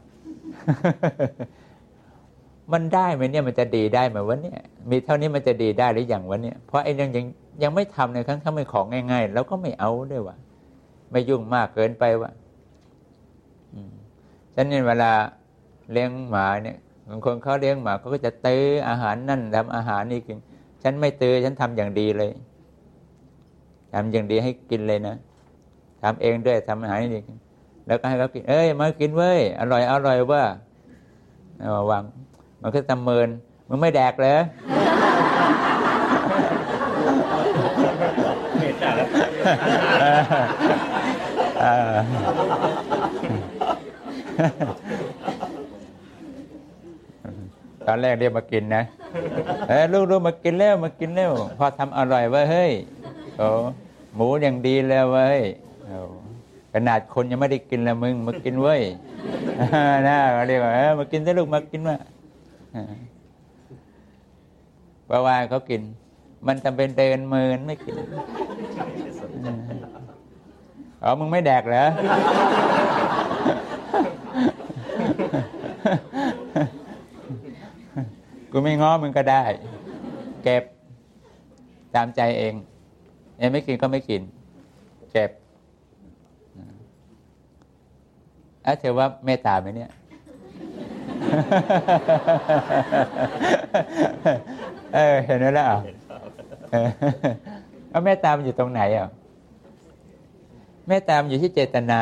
[2.72, 7.24] มันได้ไหมเนี่ยมันจะดีได้ไหมวะเนี่ยมีเท่านี้มันจะดีได้หรืออยังวะเนี่ยเพราะไอ้ยังยัง
[7.62, 10.36] ยังไม่ทำในครั้งถ้าไม่ของง่าย ๆ แล้วก็ไม่เอาด้วยวะ
[11.10, 12.30] ไม่ยุ่งมากเกินไปวะ
[14.54, 15.12] ฉันเนี่ยเวลา
[15.92, 20.38] เลี้ยงหมาเนี่ยบางคนเขาเลี้ยงหมาเขาก็จะเตื้ออาหารนั่นทำอาหารนี่กิน
[20.82, 22.30] ฉันไม่เตื้อฉันทำอย่างดีเลย
[23.92, 25.16] ทำอย่างดีให้กินเลยนะ
[26.02, 27.22] ทำเองด้วยทำอาหารนี่
[27.86, 30.42] แล้วก็ให้เขากิน เอ้ยมากินเว้ยอร่อยอร่อยว่า
[31.58, 32.02] เอาวาง
[32.68, 33.28] มันก็ตำเมิน
[33.68, 34.38] มึงไม่แดกเลย
[47.86, 48.82] ตอนแรกเรียกมากินนะ
[49.68, 52.72] เออลูกลูกมากินแล้วมากินแล้วพอทำอร่อยว่าเฮ้ย
[53.36, 53.48] โอ้
[54.14, 55.40] หมูอย่างดีแล้วเว้ย
[56.72, 58.80] ขนาดคนยังไม่ได้กินแล้วมึงมากินเว้ย
[60.08, 60.16] นะ
[60.48, 61.96] เรียกว่าเออมากินได้ลูกมากินมา
[65.08, 65.82] บาว่าเขากิน
[66.46, 67.94] มันทำเป็นเดินเมินไม่กิน
[71.02, 71.84] อ๋อมึงไม่แดกเหรอ
[78.50, 79.44] กูไม่ง้อมึงก็ได้
[80.42, 80.62] เก็บ
[81.94, 82.54] ตามใจเอง
[83.38, 84.22] เองไม่กินก็ไม่กิน
[85.12, 85.30] เก็บ
[88.64, 89.90] อะเธอว่าเมตตาไหมเนี่ย
[94.94, 95.66] เออเห็นไหมล่ะ
[97.90, 99.08] เอาเมตตามันอยู่ตรงไหนอะ
[100.88, 102.00] เมตตามันอยู่ที่เจตนา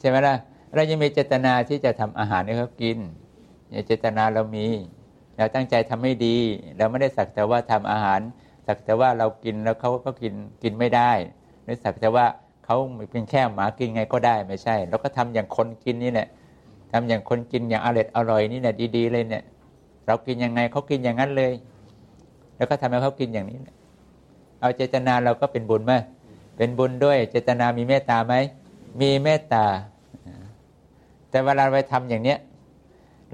[0.00, 0.36] ใช่ไหมล่ะ
[0.74, 2.98] เรายังมีเจตนาที่จะทำอาหารให้เขากิน
[3.86, 4.66] เจตนาเรามี
[5.36, 6.36] เราตั้งใจทำให้ดี
[6.76, 8.20] เราไม่ได้สักแต่ว่าทำอาหาร
[8.66, 11.10] สักแต่ว่าเรากินแล้วเขาก็กินกินไม่ได้
[11.64, 12.26] หรือสักแต่ว่า
[12.64, 12.76] เขา
[13.10, 16.28] เป็นแค่หมากินไงก็ได้ไม่ใช่เราก็ทำอย่างคนกินนี่แหละ
[16.92, 19.44] ทำอย่างคนกินอย่างอร่อยอร่อยนี่แหละดีๆเลยเนี่ย
[20.06, 21.52] เรากินยังไงเขากินอย่างนั้นเลย
[22.56, 23.58] แล้วก็ทำให้เขากินอย่างนี้
[24.60, 25.92] เอาเจตนาเราก็เป็นบุญไหม
[26.56, 28.34] เป็นบุญด้วย เจตนามีเมตตาไหม
[29.00, 29.64] มีเมตตา
[31.30, 32.38] แต่เวลาไปทำอย่างเนี้ย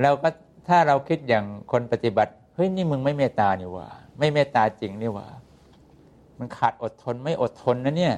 [0.02, 0.28] เราก็
[0.68, 3.86] ถ้าเราคิดอย่างคนปฏิบัติเฮ้ยนี่มึงไม่เมตตานี่ว่า
[4.18, 5.26] ไม่เมตตาจริงนี่ว่า
[6.38, 8.14] มันขาดอดทนไม่อดทนนะเนี่ย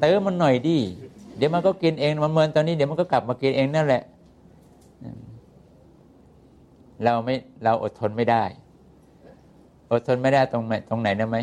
[0.00, 0.78] เติมมันหน่อยดิ
[1.36, 4.02] เดี๋ยวมันก็กินเองมันเมินตอนนี้เดี๋ยวมันก็กลับมากินเองนั่นแหละ
[7.04, 7.34] เราไม่
[7.64, 8.44] เราอดทนไม่ได้
[9.92, 11.38] อดทนไม่ได้ตรงไหนตรงไหนนะไหม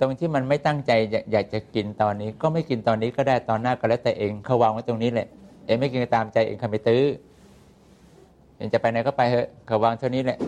[0.00, 0.92] ตรงที่มันไม่ตั้งใจ
[1.32, 5.28] อยากจะกินตอนนี้ ก็ไม่กินตอนนี้ก็ได้ตอนหน้าก็แล้วแต่เองเขาวางไว้ตรงนี้แหละ
[5.66, 7.04] เองไม่กินตามใจเองคำไปตื้อ
[8.56, 10.38] เองจะไปไหนก็ไปเถอะเขาวางเท่านี้แหละ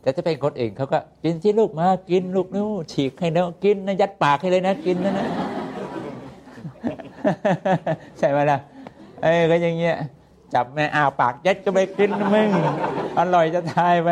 [0.00, 5.26] แต่ถ้าเป็นคนอื่นเขาก็กินที่ลูกมากินลูกนู้ฉีกให้แล้วกินนะยัดปากให้เลยนะกินนะนะ
[8.18, 8.58] ใช่ไหมล่ะ
[9.22, 9.96] เอ้ก็อย่างเงี้ย
[10.54, 12.48] จับแม่อาปากยัดก็ไปกินมึง
[13.18, 14.08] อร่อยจะทายไป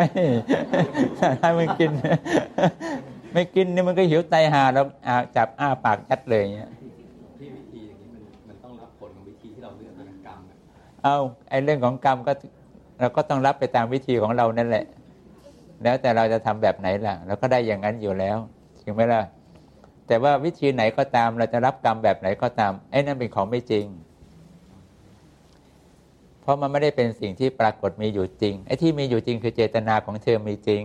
[1.41, 1.91] ทายมึงกิน
[3.33, 4.85] ไม่กินนี่มันก็หิวไตหาแล้ว
[5.37, 6.71] จับอ้าปากยัดเลยเงี้ย
[7.39, 10.39] ที่วิธีอย่างนี้มันมันต้องรับผลของวิธีที่เราเลือกเป็นกรรม
[11.03, 11.17] เอา
[11.51, 12.33] ไอ้เรื่องของกรรมก็
[13.01, 14.85] เราก็ต้องรับไปตามวิธีของเรานั่นแหละ
[15.83, 18.37] แล้วแต่เราจะทำแบบไหนล่ะเราก็ได้อย่างนั้นอยู่แล้ว
[18.85, 19.23] ถึงไหมล่ะ
[20.11, 23.87] แต่ว่าวิธีไหนก็ตาม เราจะรับกรรมแบบไหนก็ตาม ไอ้นั่นเป็นของไม่จริง
[26.41, 30.83] เพราะมันไม่ได้เป็นสิ่งที่ปรากฏมีอยู่จริง ไอ้ที่มีอยู่จริงคือเจตนาของเธอมีจริง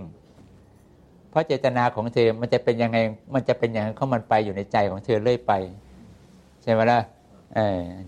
[1.30, 2.98] เพราะเจตนาของเธอมันจะเป็นยังไง
[3.34, 5.54] มันจะเป็นอย่างนั้นเขามันไปอยู่ในใจของเธอเรื่อยไป
[6.64, 7.00] ใช่ไหมล่ะ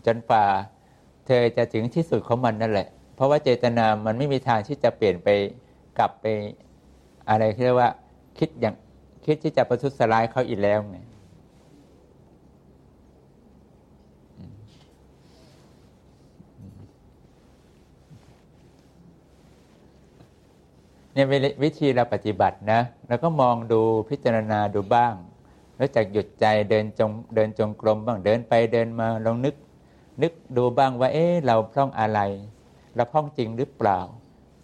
[0.06, 0.46] จนป่า
[1.26, 5.28] เธอจะถึงที่สุดของมันนั่นแหละ เพราะว่าเจตนามันไม่มีทางที่จะเปลี่ยนไป
[6.00, 6.26] กลับไป
[7.30, 7.92] อะไรที่เรียกว่า
[8.40, 8.76] คิดอย่าง
[9.28, 10.98] คิดที่จะประทุษร้ายเขาอีกแล้วไง
[21.14, 21.28] เนี่ย
[21.64, 25.14] วิธีเราปฏิบัตินะเราก็มองดูพิจารณาดูบ้าง
[25.78, 29.56] แล้วจากหยุดใจเดินจงเดินจงกรมบ้างเดินไปเดินมาลองนึก
[30.22, 32.20] นึกดูบ้างว่าเอ๊ะเราพร่องอะไร
[32.96, 34.00] เราพร่องจริงหรือเปล่า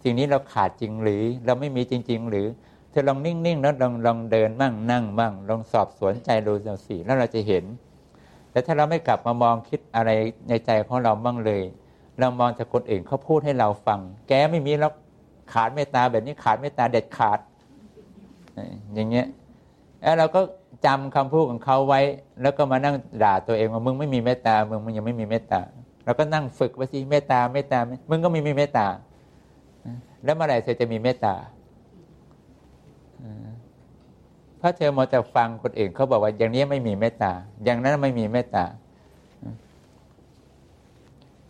[0.02, 2.46] สิ่งนี้เราขาดจริงหรือ เราไม่มีจริง ๆ หรือ
[2.94, 6.52] ธอลองนิ่งๆแล้วลองลองเดินบ้างนั่งบ้างลองสอบสวนใจดู
[6.86, 7.64] สิแล้วเราจะเห็น
[8.50, 10.10] แต่ถ้าเราไม่กลับมามองคิดอะไร
[10.48, 11.62] ในใจของเราบ้างเลย
[12.20, 14.92] เรามองจากคนอื่นเขาพูดให้เราฟัง แกไม่มีแล้ว
[15.52, 17.38] ขาดเมตตาแบบนี้ขาดเมตตาเด็ดขาด
[18.94, 19.26] อย่างเงี้ย
[20.02, 20.40] แล้วเราก็
[20.86, 22.00] จำคำพูดของเขาไว้
[22.42, 25.60] แล้วก็มานั่งด่าตัวเองว่ามึงไม่มีเมตตามึงมึงยังไม่มีเมตตา
[26.04, 27.78] เราก็นั่งฝึกไว้สิเมตตาเมตตา
[28.10, 28.86] มึงก็ไม่มีเมตตา
[30.24, 31.34] แล้วเมื่อไหร่เธอจะมีเมตตา
[34.64, 37.32] เพราะเธอมาแต่ฟังคนอื่นเขาบอกว่า อย่างนี้ไม่มีเมตตา
[37.64, 38.64] อย่างนั้นไม่มีเมตตา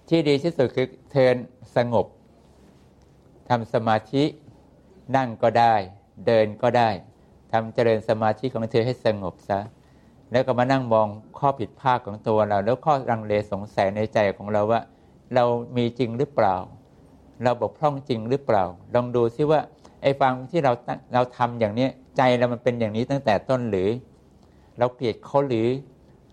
[0.09, 1.29] ที่ดีที่สุดคือเธอ
[1.77, 2.07] สงบ
[3.49, 4.23] ทำสมาธิ
[5.17, 5.75] นั่งก็ได้
[6.27, 6.89] เดินก็ได้
[7.53, 9.61] ทำเจริญสมาธิของเธอให้สงบซะ
[10.31, 14.81] แล้วก็มานั่งมองข้อผิดพลาดของตัวเรา แล้วข้อรังเลสงสัยในใจของเราว่า
[15.35, 15.45] เรา
[15.77, 16.57] มีจริงหรือเปล่า
[17.43, 19.61] เราบกพร่องจริงหรือเปล่า ลองดูซิว่า
[20.03, 20.73] ไอ้ฟังที่เรา
[21.15, 23.89] เราทำอย่างนี้ ใจเรามันเป็นอย่างนี้ตั้งแต่ต้นหรือ
[24.79, 25.69] เราเกลียดเขาหรือ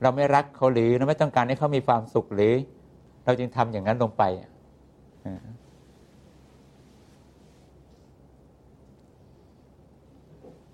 [0.02, 2.54] เราไม่รักเขาหรือเราไม่ต้องการให้เขามีความสุขหรือ
[3.24, 4.24] เราจึงทำอย่างนั้นลงไป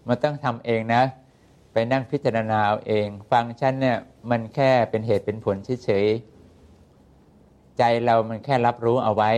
[0.08, 1.04] มันต้องทำเองนะ
[1.72, 3.98] ไปนั่งพิจารณาเอาเอง ฟังฉันเนี่ย
[4.30, 9.32] มันแค่เป็นเหตุเป็นผลเฉยๆใจเรามันแค่รับรู้เอาไว้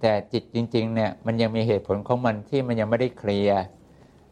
[0.00, 3.60] แต่จิตจริง ๆ เนี่ย มันยังมีเหตุผลของมันที่มันยังไม่ได้เคลียร์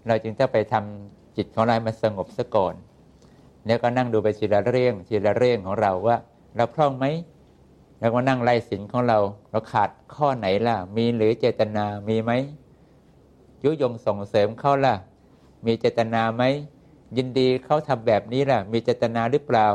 [0.06, 2.74] เราจึงต้องไปทำจิตของเราให้มันสงบซะก่อน
[3.66, 6.16] แล้วก็นั่งดูไปทีละเรื่องทีละเรื่องของเราว่า
[6.56, 7.06] เราพร่องไหม
[8.00, 9.18] แล้วก็นั่งไล่สินของเรา
[9.50, 12.32] เราขาดข้อไหนล่ะ มีหรือเจตนามีไหม
[13.64, 14.94] ยุยงส่งเสริมเขาล่ะ
[15.66, 16.42] มีเจตนาไหม
[17.16, 19.66] ยินดีเขาทำแบบนี้ล่ะ มีเจตนาหรือเปล่า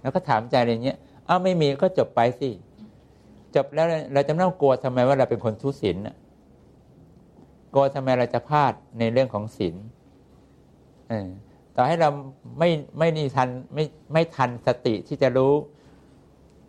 [0.00, 2.50] แล้วก็ถามใจอะไรเงี้ยอ้าวไม่มีก็จบไปสิ
[3.54, 6.08] จบแล้วเราจะไม่ต้องกลัวทำไมว่าเราเป็นคนทุศีลก
[7.76, 9.76] ลัวทำไมเราจะพลาดในเรื่องของศีล
[11.76, 12.08] ต่อให้เรา
[12.58, 15.52] ไม่ไม่นี่ทันไม่ไม่ทันสติที่จะรู้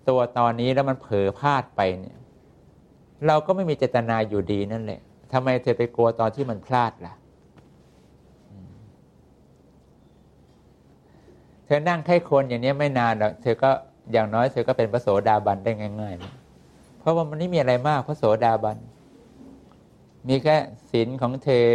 [0.10, 2.18] ตัวตอนนี้แล้วมันเผลอพลาดไปเนี่ย
[3.28, 5.02] เราก็ไม่มีเจตนาอยู่ดีนั่นแหละ
[5.34, 7.14] ทำไมเธอไปกลัวตอนที่มันพลาดล่ะ
[11.66, 13.72] เธอนั่งไข้คนอย่างนี้ไม่นานหรอกเธอก็
[14.12, 18.78] อย่างน้อยเธอก็เป็นพระโสดาบันได้ง่ายๆ เพราะว่ามันไม่มีอะไรมากพระโสดาบัน
[20.28, 20.58] มีแค่
[20.90, 21.70] ศีลของเธอ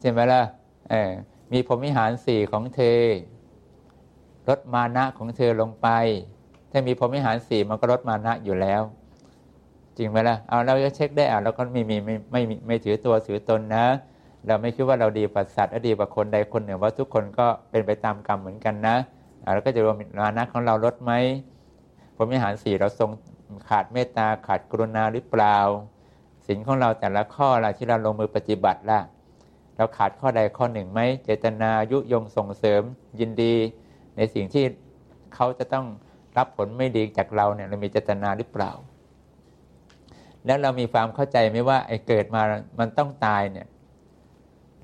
[0.00, 0.42] ใช่ไหมล่ะ
[0.90, 1.12] เออ
[1.52, 3.00] มีพรมิหารสี่ของเธอ
[4.48, 5.88] ลดมานะของเธอลงไป
[6.70, 8.82] ถ้ามีพรมิหารสี่มันก็ลดมานะอยู่แล้ว
[9.96, 13.84] จริงไหมล่ะเอาเราจะเช็คได้อะเราก็ไม่มีไม่ไม่ไม่ถือตัวถือตนนะ
[14.46, 18.96] เราไม่คิดว่าเราดีกว่าสัตว์และดีกว่าคนใดคนหนึ่งว่าทุกคนก็เป็นไปตามกรรมเหมือนกันนะ
[19.52, 21.12] เราก็จะรวมมานะของเราลดไหม
[22.16, 23.10] ผมมิหารสี่เราทรง
[23.68, 25.56] ขาดเมตตาขาดกรุณาหรือเปล่า
[26.46, 29.00] สิ่งของเราแต่ละข้อละที่เราลงมือปฏิบัติละ
[29.76, 32.82] เราขาดข้อใดข้อหนึ่งไหมเจตนายุยงส่งเสริม
[33.20, 33.54] ยินดี
[34.16, 34.64] ในสิ่งที่
[35.34, 35.86] เขาจะต้อง
[36.38, 38.72] รับผลไม่ดีจากเราเนี่ยเรามีเจตนาหรือเปล่า
[40.46, 42.42] แล้วเรามีความเข้าใจไหมว่าไอ้เกิดมา
[42.78, 43.66] มันต้องตายเนี่ย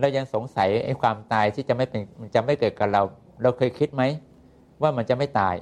[0.00, 2.02] เรายังสงสัยไอ้ความตายที่จะไม่เป็น
[2.34, 3.02] จะไม่เกิดกับเรา
[3.42, 4.02] เราเคยคิดไหม
[4.82, 5.56] ว่ามันจะไม่ตาย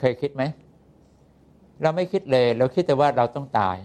[0.00, 0.42] เคยคิดไหม
[1.82, 3.76] เราไม่คิดเลย เราคิดแต่ว่าเราต้องตาย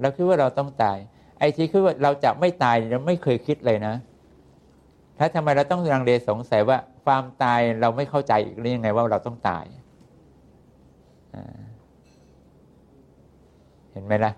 [0.00, 0.96] เราคิดว่าเราต้องตาย
[1.38, 3.94] ไอ้ที่คิดว่าเราจะไม่ตายเราไม่เคยคิดเลยนะ
[5.18, 9.64] ถ้าทำไมเราต้องรังเลสงสัยว่าความตายเราไม่เข้าใจอีกหรือยังไงว่าเราต้องตาย
[13.90, 14.32] เห็นไหมล่ะ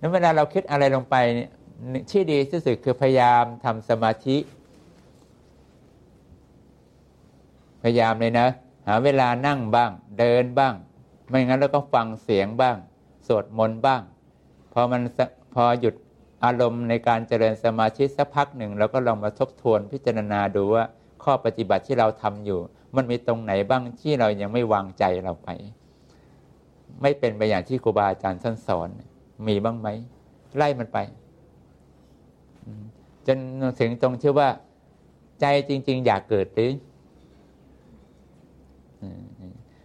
[0.00, 1.16] นั้นเวลาเราคิดอะไรลงไป
[2.10, 4.36] ที่ดีที่สุดคือพยายามทำสมาธิ
[7.82, 8.46] พยายามเลยนะ
[8.86, 10.74] หาเวลานั่งบ้าง เดินบ้าง
[11.28, 12.76] ไม่งั้นเราก็ฟังเสียงบ้าง
[13.26, 14.02] สวดมนต์บ้าง
[14.72, 15.02] พอมัน
[15.54, 15.94] พอหยุด
[16.44, 20.84] อารมณ์ในการเจริญสมาธิสักพักหนึ่งเราก็ลองมาทบทวนพิจารณาดูว่า
[21.22, 22.58] ข้อปฏิบัติที่เราทำอยู่
[22.96, 25.48] มันมีตรงไหนบ้างที่เรายังไม่วางใจเราไป
[27.02, 28.88] ไม่เป็นไปอย่างที่ครูบาอาจารย์ท่านสอน
[29.46, 29.88] มีบ้างไหม
[30.56, 30.98] ไล่มันไป
[33.26, 33.38] จน
[33.80, 34.48] ถึงตรงที่ว่า
[35.40, 36.70] ใจจริง ๆ อยากเกิดหรือ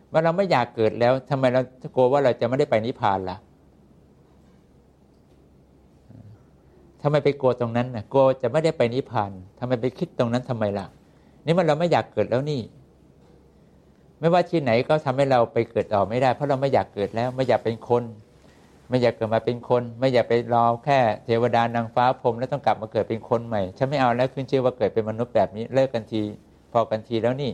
[0.10, 1.62] เมื่อเราไม่อยากเกิดแล้วทำไมเรา
[1.96, 3.38] กลัวว่าเราจะไม่ได้ไปนิพพานล่ะ
[7.02, 10.86] ทำไมไปกลัวตรงนั้นนะกลัวจะไม่ได้ไปนิพพานทำไมไปคิดตรงนั้นทำไมล่ะ
[11.46, 12.62] นี่มันเราไม่อยากเกิดแล้วนี่
[14.20, 18.04] ไม่ว่าที่ไหนก็ทำให้เราไปเกิดต่อไม่ได้ เพราะเราไม่อยากเกิดแล้ว ไม่อยากเป็นคน
[18.90, 26.22] ไม่อยากเกิดมาเป็นคน ไม่อยากไปรอแค่ เทวดานางฟ้าพรมแล้วต้องกลับมาเกิดเป็นคนใหม่ฉันไม่เอาแล้วขึ้นชื่อว่าเกิดเป็นมนุษย์แบบนี้เลิกกันที
[26.72, 27.52] พอกันทีแล้วนี่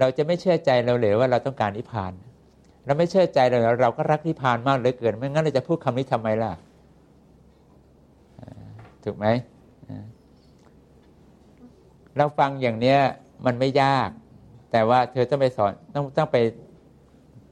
[0.00, 2.12] เราจะไม่เชื่อใจเราเลยว่าเราต้องการนิพพาน
[2.86, 6.52] เราไม่เชื่อใจเราเราก็รักนิพพานมากเลยเกิน ไม่งั้นเราจะพูดคำนี้ทำไมล่ะ
[9.04, 9.26] ถูกไหม
[12.16, 12.98] เราฟังอย่างเนี้ย
[13.46, 14.08] มันไม่ยาก
[14.72, 16.38] แต่ว่าเธอต้องไปสอนต้องต้องไป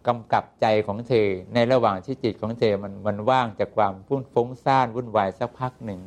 [0.07, 6.01] กำกับใจของเธอ ในระหว่างที่จิตของเธอมันมันว่างจากความพุ่นฟุ้งซ่านวุ่นวายสักพักหนึ่ง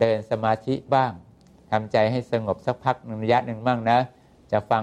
[0.00, 1.12] เดินสมาธิบ้าง
[1.70, 3.98] ทำใจให้สงบสักพักหนึ่งระยะหนึ่งบ้างนะ
[4.52, 4.82] จะฟัง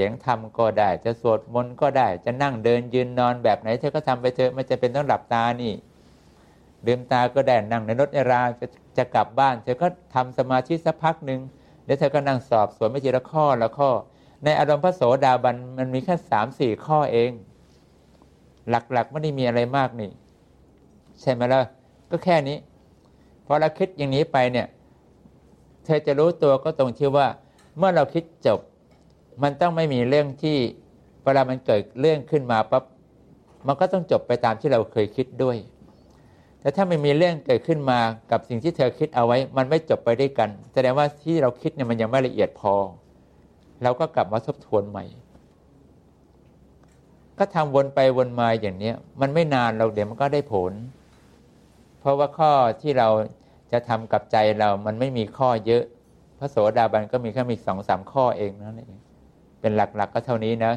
[0.00, 5.72] สียงธรรมก็ได้ จะสวดมนต์ก็ได้ จะนั่งเดินยืนนอนแบบไหนเธอก็ทำไปเถอะไม่จะเป็นต้องหลับตานี่
[6.86, 11.40] ลืมตาก็ได้นั่งในรถในราจะจะกลับบ้าน เธอก็ทำสมาธิสักพักหนึ่ง
[11.86, 13.90] แล้วเธอก็นั่งสอบสวนไม่ทีละข้อละข้อ
[14.44, 17.30] ในอารมณ์พระโสดาบันมันมีแค่สามสี่ข้อเอง
[18.68, 20.10] หลักๆไม่ได้มีอะไรมากนี่
[21.20, 21.60] ใช่ไหมล่ะ
[22.10, 22.56] ก็แค่นี้
[23.46, 24.66] พอเราคิดอย่างนี้ไปเนี่ย
[25.84, 27.26] เธอจะรู้ตัวก็ตรงที่ว่า
[27.76, 28.58] เมื่อเราคิดจบ
[29.42, 30.56] มันต้องไม่มีเรื่องที่
[31.24, 32.84] เวลามันเกิดเรื่องขึ้นมาปั๊บ
[33.66, 35.56] มันก็ต้องจบไปตามที่เราเคยคิดด้วย
[36.60, 37.98] แต่ถ้าไม่มีเรื่องเกิดขึ้นมา
[38.30, 42.74] กับสิ่งที่เธอคิดเอาไว้ มันไม่จบไปด้วยกัน แสดงว่าที่เราคิดเนี่ยมันยังไม่ละเอียดพอ
[43.82, 45.04] เราก็กลับมาทบทวนใหม่
[47.38, 50.72] ก็ทำวนไปวนมาอย่างเนี้ย มันไม่นานเราเดี๋ยวมันก็ได้ผล
[52.00, 53.08] เพราะว่าข้อที่เรา
[53.72, 55.84] จะทำกับใจเรามันไม่มีข้อเยอะ
[56.38, 59.00] พระโสดาบันก็มีแค่มีสองสามข้อเองนั่นเอง
[59.60, 60.72] เป็นหลักๆกก็เท่านี้นะ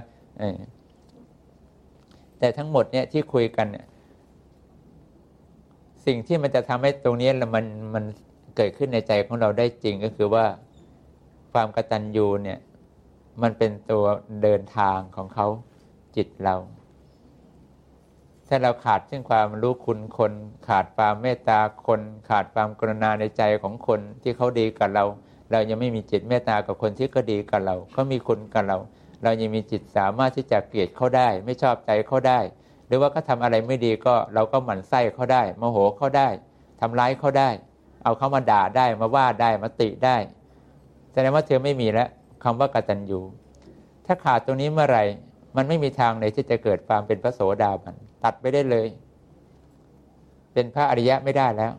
[2.40, 3.86] แต่ทั้งหมดเนี่ยที่คุยกันเนี่ย
[6.06, 8.04] สิ่งที่มันจะทำให้ตรงนี้มันมัน
[8.56, 10.46] เกิดขึ้นในใจของเราได้จริงก็คือว่า
[11.54, 12.60] ความกตัญญูเนี่ย
[13.42, 14.04] มันเป็นตัว
[14.44, 15.48] เดินทางของเขา
[16.16, 16.56] จิตเรา
[18.48, 20.34] ถ้าเราขาดซึ่งความรู้คุณคน
[20.68, 25.06] ขาดความเมตตาคน ขาดความกรุณาในใจของคนที่เขาดีกับเรา
[25.54, 28.78] เรายังไม่มีจิตเมตตากับคนที่ก็ดีกับเราเขามีคุณกับเรา
[29.24, 32.40] เรายังมีจิตสามารถที่จะเกลียดเขาได้ ไม่ชอบใจเขาได้
[32.88, 36.28] หรือว่าเขาทาอะไรไม่ดีก็เราก็หมั่นไส้เขาได้โมโหเขาได้
[36.82, 37.50] ทำร้ายเขาได้
[38.04, 40.18] เอาเขามาด่าได้มาว่าได้มาติได้
[41.12, 42.10] แสดงว่าเธอไม่มีแล้ว
[42.44, 43.20] คำว่ากตัญญู
[44.06, 45.04] ถ้าขาดตรงนี้เมื่อไหร่
[45.56, 48.88] มันไม่มีทางไหนที่จะเกิดความเป็นพระโสดาบันตัดไปได้เลย
[50.54, 51.72] เป็นพระอริยะไม่ได้แล้ว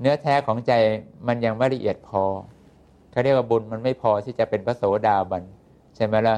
[0.00, 0.72] เนื้อแท้ของใจ
[1.26, 2.22] มันยังไม่ละเอียดพอ
[3.10, 5.42] เขาเรียกว่าบุญมันไม่พอที่จะเป็นพระโสดาบัน
[5.96, 6.36] ใช่ไหมละ่ะ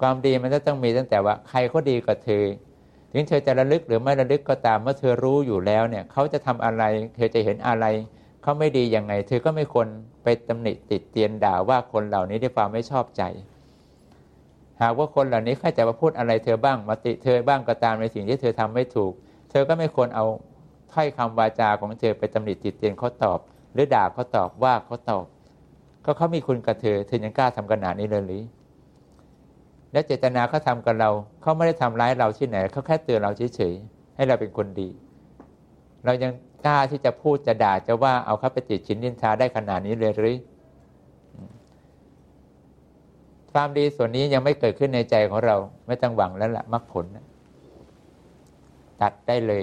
[0.00, 2.44] ความดีมันจะต้องมีตั้งแต่ว่าใครเขาดีกับเธอ
[3.12, 6.82] ถึงเธอจะระลึกหรือไม่ระลึกก็ตามเมื่อเธอรู้อยู่แล้วเนี่ยเขาจะทำอะไร
[7.16, 7.84] เธอจะเห็นอะไร
[8.42, 9.86] เขาไม่ดียังไง เธอก็ไม่ควร
[10.22, 13.22] ไปตำหนิติดเตียนด่าว่าคนเหล่านี้ด้ความไม่ชอบใจ
[14.82, 19.12] หากว่าคนเหล่านี้ใครจะมาพูดอะไรเธอบ้างมาติเธอบ้างก็ตามในสิ่งที่เธอทำไม่ถูก
[19.50, 20.24] เธอก็ไม่ควรเอา
[20.92, 23.38] ถ้อยคำวาจาของเธอไปตำหนิติดเตียนเขาตอบ
[23.72, 25.24] หรือด่าเขาตอบว่าเขาตอบ
[26.04, 28.44] ก็เขามีคุณกับเธอเธอยังกล้าทำขนาดนี้เลยหรือ
[29.92, 31.10] และเจตนาเขาทากับเรา
[31.40, 34.88] เขาไม่ได้ทำร้ายเราที่ไหนเขาแค่เตือนเราเฉยๆให้เราเป็นคนดี
[36.04, 36.32] เรายัง
[36.66, 40.36] กล้าที่จะพูดจะด่าจะว่าเอาเขาไปติดชิ้นนินทาได้ขนาดนี้เลยหรือ
[43.52, 47.06] ความดีส่วนนี้ยังไม่เกิดขึ้นในใจของเรา ไม่ต้องหวังแล้วละมรรคผล
[49.00, 49.62] ตัดได้เลย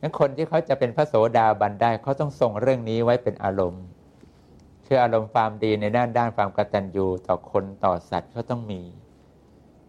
[0.00, 3.84] งั้นคนที่เขาจะเป็นพระโสดาบันได้เขาต้องส่งเรื่องนี้ไว้เป็นอารมณ์
[4.86, 8.82] คืออารมณ์ความดีในด้านด้านความกตัญญูต่อคนต่อสัตว์เขาต้องมี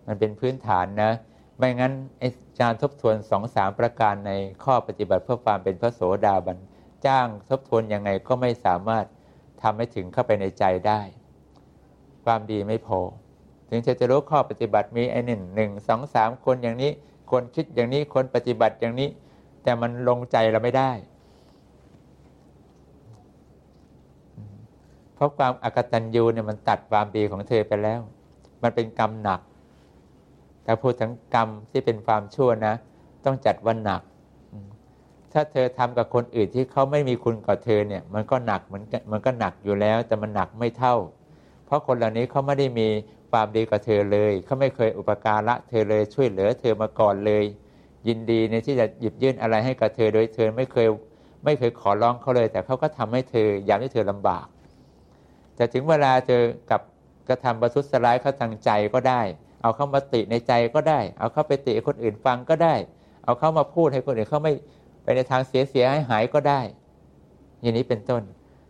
[0.06, 1.12] มันเป็นพื้นฐานนะ
[1.58, 2.30] ไม่งั้นอา
[2.60, 4.32] จารย์ทบทวนสองสามประการใน
[4.64, 6.58] ข้อปฏิบัติเพื่อความเป็นพระโสดาบัน
[7.06, 9.06] จ้างทบทวนยังไงก็ไม่สามารถ
[9.62, 11.02] ทำให้ถึงเข้าไปในใจได้
[12.26, 13.00] ความดีไม่พอ
[13.70, 16.92] ถึงจะจะรู้ข้อปฏิบัติมีไอ้หนึ่งหนึ่งสองสามคนอย่างนี้
[17.32, 19.10] คนคิดอย่างนี้คนปฏิบัติอย่างนี้
[19.64, 20.92] แต่มันลงใจเราไม่ได้
[25.14, 28.02] เพราะความอากตัญญูเนี่ยมันตัดความดีของเธอไปแล้ว
[28.64, 29.42] มันเป็นกรรมหนัก
[30.64, 32.74] แต่พูดถึงกรรมที่เป็นความชั่วนะ
[33.26, 34.02] ต้องจัดวันหนัก
[35.34, 38.82] ถ้าเธอทำกับคนอื่นที่เขาไม่มีคุณกับเธอเนี่ย มันก็หนักมัน
[39.12, 40.96] มันก็หนักอยู่แล้ว แต่มันหนักไม่เท่า
[41.66, 42.88] เพราะคนเหล่านี้เขาไม่ได้มี
[43.32, 47.46] ความดีกับเธอเลย เขาไม่เคยอุปการะเธอเลยช่วยเหลือเธอมาก่อนเลย
[48.08, 50.88] ยินดีในที่จะหยิบยื่นอะไรให้กับเธอ โดยเธอไม่เคย
[51.46, 54.46] ไม่เคยขอร้องเขาเลย แต่เขาก็ทำให้เธอยามที่เธอลำบาก
[55.56, 56.82] แต่ถึงเวลาเจอกับ
[57.30, 59.22] กระทำประทุษร้ายเขาทางใจก็ได้
[59.62, 62.76] เอาเข้ามาติในใจก็ได้ เอาเข้าไปติคนอื่นฟังก็ได้
[63.24, 64.54] เอาเข้ามาพูดให้คนอื่นเขาไม่
[65.04, 66.62] ไปในทางเสียเสียให้หายก็ได้
[67.62, 68.24] อย่างนี้เป็นต้น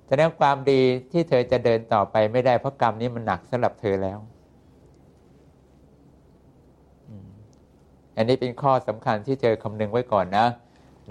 [0.08, 0.82] แสดงความดี
[1.12, 4.20] ที่เธอจะเดินต่อไปไม่ได้เพราะกรรมนี้มันหนักสำหรับเธอแล้ว
[8.18, 10.46] อันนี้เป็นข้อสำคัญที่เธอคำนึงไว้ก่อนนะ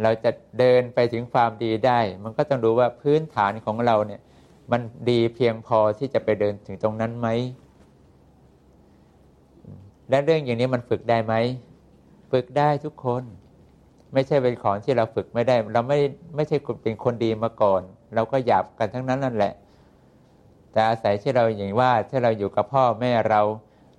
[0.03, 4.21] เราจะเดินไปถึงความดีได้ มันก็ต้องดูว่าพื้นฐานของเราเนี่ย
[4.73, 4.81] มัน
[5.11, 7.29] ดีเพียงพอที่จะไปเดินถึงตรงนั้นไหม
[10.11, 11.35] และเรื่องอย่างนี้มันฝึกได้ไหม
[12.33, 13.23] ฝึกได้ทุกคน
[14.13, 15.99] ไม่ใช่เป็นของที่เราฝึกไม่ได้ เราไม่
[16.37, 17.83] ไม่ใช่เป็นคนดีมาก่อน
[18.15, 19.53] เราก็หยาบกันทั้งนั้นนั่นแหละ
[20.73, 23.41] แต่อาศัยที่เราอย่างว่าถ้าเราอยู่กับพ่อแม่เรา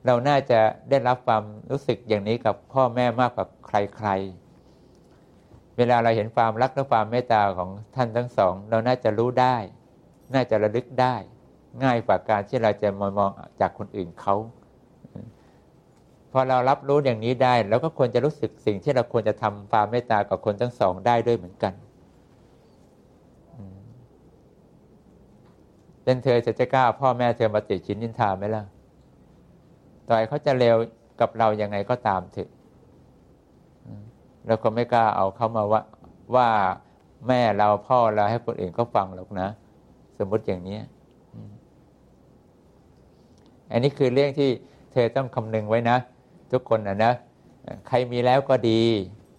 [0.08, 9.56] เราน่าจะได้รับความรู้สึกอย่างนี้กับพ่อแม่มากกว่าใครๆ เวลาเราเห็นความรักและความเมตตาของท่านทั้งสอง เราน่าจะรู้ได้
[10.34, 11.16] น่าจะระลึกได้
[11.84, 13.32] ง่ายกว่าการที่เราจะมามอง
[13.62, 14.36] จากคนอื่นเขา
[16.32, 21.74] พอเรารับรู้อย่างนี้ได้เราก็ควรจะรู้สึกสิ่งที่เราควรจะทำความเมตตากับคนทั้งสองได้ด้วยเหมือนกัน
[26.04, 28.64] เป็นเธอจะจะกล้าพ่อแม่เธอมาติชินนินทาไหมล่ะ
[30.10, 30.76] ต่อยเขาจะเลว
[31.22, 32.50] กับเรายังไงก็ตามเถอะ
[34.48, 35.82] เราก็ไม่กล้าเอาเขามาว่า
[36.36, 36.50] ว่า
[37.28, 39.48] แม่เราพ่อเราให้คนอื่นก็ฟังหรอกนะ
[40.18, 40.78] สมมติอย่างนี้
[43.72, 44.50] อันนี้คือเรื่องที่
[44.92, 45.98] เธอต้องคำนึงไว้นะ
[46.52, 47.14] ทุกคนนะนะ
[47.88, 48.82] ใครมีแล้วก็ดี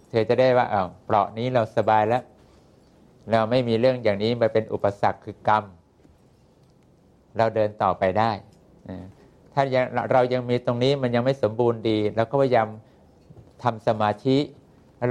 [0.09, 2.23] เธอจะได้ว่าเอาเปราะนี้เราสบายแล้ว
[3.31, 5.63] เราไม่มีเรื่องอย่างนี้มาเป็นอุปสรรคคือกรรม
[7.37, 8.31] เราเดินต่อไปได้
[9.59, 9.69] ถ้า
[10.13, 12.67] เรายังมีตรงนี้มันยังไม่สมบูรณ์ดีเราก็พยายาม
[13.63, 14.37] ทำสมาธิ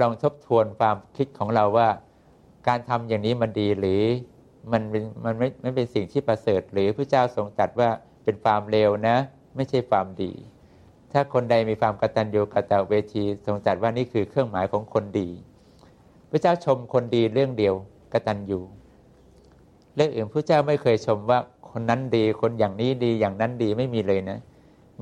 [0.03, 1.89] ลองทบทวนความคิดของเราว่า
[2.69, 4.03] การทำอย่างนี้มันดีหรือ
[4.73, 4.83] มัน
[5.25, 7.89] มันไม่ไม่เป็นสิ่งที่ประเสริฐ หรือพระเจ้าทรงตรัสว่า
[8.25, 9.17] เป็นความเลวนะ
[9.57, 10.33] ไม่ใช่ความดี
[11.13, 15.29] ถ้าคนใดมีความกตัญญูกตเวทีทรงตรัสว่านี่คือเครื่องหมายของคนดี
[16.31, 17.75] พระเจ้าชมคนดีเรื่องเดียว
[18.13, 18.61] กตัญญู
[19.95, 21.39] เรื่องอื่นพระเจ้าไม่เคยชมว่า
[21.73, 24.39] คนนั้นดีคนอย่างนี้ดีอย่างนั้นดีไม่มีเลยนะ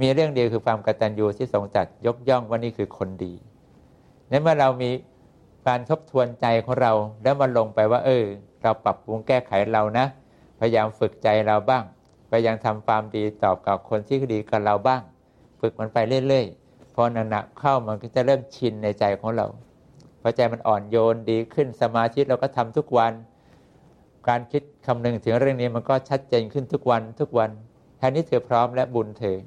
[0.00, 3.32] มีเรื่องเดียวคือความกตัญญูที่ทรงจัดยกย่องว่านี่คือคนดี
[4.30, 4.90] นั้นเมื่อเรามี
[5.66, 6.92] การทบทวนใจของเรา
[7.22, 8.24] แล้วมาลงไปว่า เออ
[8.62, 10.06] เราปรับปรุงแก้ไขเรานะ
[10.60, 11.82] พยายามฝึกใจเราบ้าง
[12.30, 15.00] พยายามทำความดีตอบกับคนที่ดีกับเราบ้าง
[15.60, 19.46] ฝึกมันไปเรื่อยๆพอหนักๆเข้ามันก็จะเริ่มชินในใจของเรา
[20.22, 23.12] พอใจมันอ่อนโยนดีขึ้นสมาธิเราก็ทำทุกวัน
[24.28, 27.50] การคิดคำนึงถึงเรื่องนี้มันก็ชัดเจนขึ้นทุกวันทุกวัน
[27.98, 29.38] แทนนี้เธอพร้อมและบุญเธอ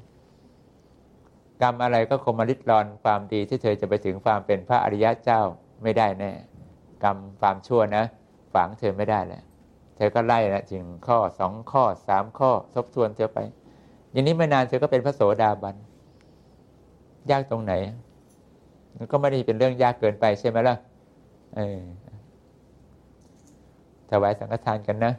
[1.62, 5.42] กรรมอะไรก็คงมาลิดรอนความดีที่เธอจะไปถึงความเป็นพระอริยะเจ้า
[5.84, 6.32] ไม่ได้แน่
[7.04, 8.04] กรรมความชั่วนะ
[8.54, 9.42] ฝังเธอไม่ได้แหละ
[9.96, 13.40] เธอก็ไล่นะถึงข้อสองข้อสามข้อทบทวนเธอไป
[14.12, 15.76] อย่างนี้ไม่นานเธอก็เป็นพระโสดาบัน
[17.32, 17.74] ยากตรงไหน
[18.96, 20.76] มันก็ไม่ได้เป็นเรื่องยากเกินไปใช่ไหมล่ะ
[21.56, 21.80] เออ
[24.10, 25.14] ถวายสังฆทานกันนะ